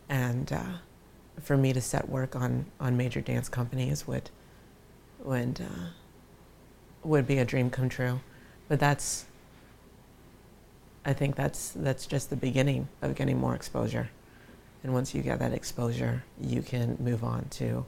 and 0.08 0.52
uh, 0.52 0.72
for 1.40 1.56
me 1.56 1.72
to 1.72 1.80
set 1.80 2.08
work 2.08 2.36
on 2.36 2.66
on 2.78 2.96
major 2.96 3.22
dance 3.22 3.48
companies 3.48 4.06
would 4.06 4.28
would 5.24 5.62
uh, 5.62 5.86
would 7.02 7.26
be 7.26 7.38
a 7.38 7.44
dream 7.46 7.70
come 7.70 7.88
true. 7.88 8.20
But 8.68 8.80
that's 8.80 9.24
I 11.04 11.12
think 11.12 11.36
that's 11.36 11.70
that's 11.70 12.06
just 12.06 12.30
the 12.30 12.36
beginning 12.36 12.88
of 13.02 13.14
getting 13.14 13.38
more 13.38 13.54
exposure. 13.54 14.10
And 14.82 14.92
once 14.92 15.14
you 15.14 15.22
get 15.22 15.38
that 15.38 15.52
exposure, 15.52 16.24
you 16.40 16.62
can 16.62 16.96
move 17.00 17.24
on 17.24 17.48
to 17.50 17.84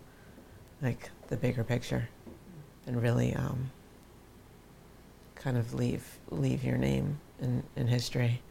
like 0.82 1.10
the 1.28 1.36
bigger 1.36 1.62
picture 1.62 2.08
and 2.86 3.00
really 3.00 3.34
um, 3.34 3.70
kind 5.34 5.56
of 5.56 5.74
leave 5.74 6.18
leave 6.30 6.64
your 6.64 6.76
name 6.76 7.20
in, 7.40 7.62
in 7.76 7.86
history. 7.86 8.42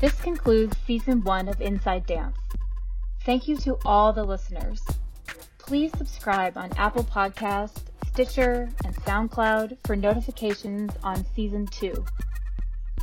This 0.00 0.14
concludes 0.22 0.76
season 0.86 1.22
one 1.24 1.46
of 1.46 1.60
Inside 1.60 2.06
Dance. 2.06 2.36
Thank 3.26 3.46
you 3.46 3.56
to 3.58 3.76
all 3.84 4.14
the 4.14 4.24
listeners 4.24 4.80
please 5.70 5.92
subscribe 5.96 6.56
on 6.56 6.68
Apple 6.76 7.04
Podcast, 7.04 7.82
Stitcher, 8.08 8.68
and 8.84 8.92
SoundCloud 9.04 9.76
for 9.84 9.94
notifications 9.94 10.90
on 11.04 11.24
season 11.36 11.64
two. 11.68 12.04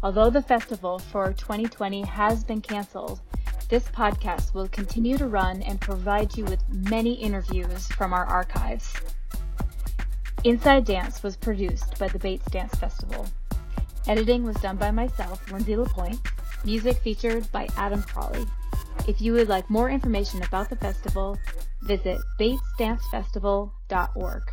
Although 0.03 0.29
the 0.29 0.41
festival 0.41 0.99
for 0.99 1.31
2020 1.31 2.01
has 2.01 2.43
been 2.43 2.59
canceled, 2.59 3.21
this 3.69 3.85
podcast 3.85 4.53
will 4.53 4.67
continue 4.67 5.17
to 5.17 5.29
run 5.29 5.61
and 5.61 5.79
provide 5.79 6.35
you 6.35 6.43
with 6.43 6.61
many 6.67 7.13
interviews 7.13 7.87
from 7.93 8.11
our 8.11 8.25
archives. 8.25 8.93
Inside 10.43 10.83
Dance 10.83 11.23
was 11.23 11.37
produced 11.37 11.97
by 11.97 12.09
the 12.09 12.19
Bates 12.19 12.51
Dance 12.51 12.75
Festival. 12.75 13.27
Editing 14.09 14.43
was 14.43 14.57
done 14.57 14.75
by 14.75 14.91
myself, 14.91 15.49
Lindsay 15.53 15.77
Lapointe. 15.77 16.19
Music 16.65 16.97
featured 16.97 17.49
by 17.53 17.69
Adam 17.77 18.03
Crawley. 18.03 18.45
If 19.07 19.21
you 19.21 19.33
would 19.33 19.49
like 19.49 19.69
more 19.69 19.89
information 19.89 20.43
about 20.43 20.69
the 20.69 20.75
festival, 20.75 21.37
visit 21.83 22.17
batesdancefestival.org. 22.39 24.43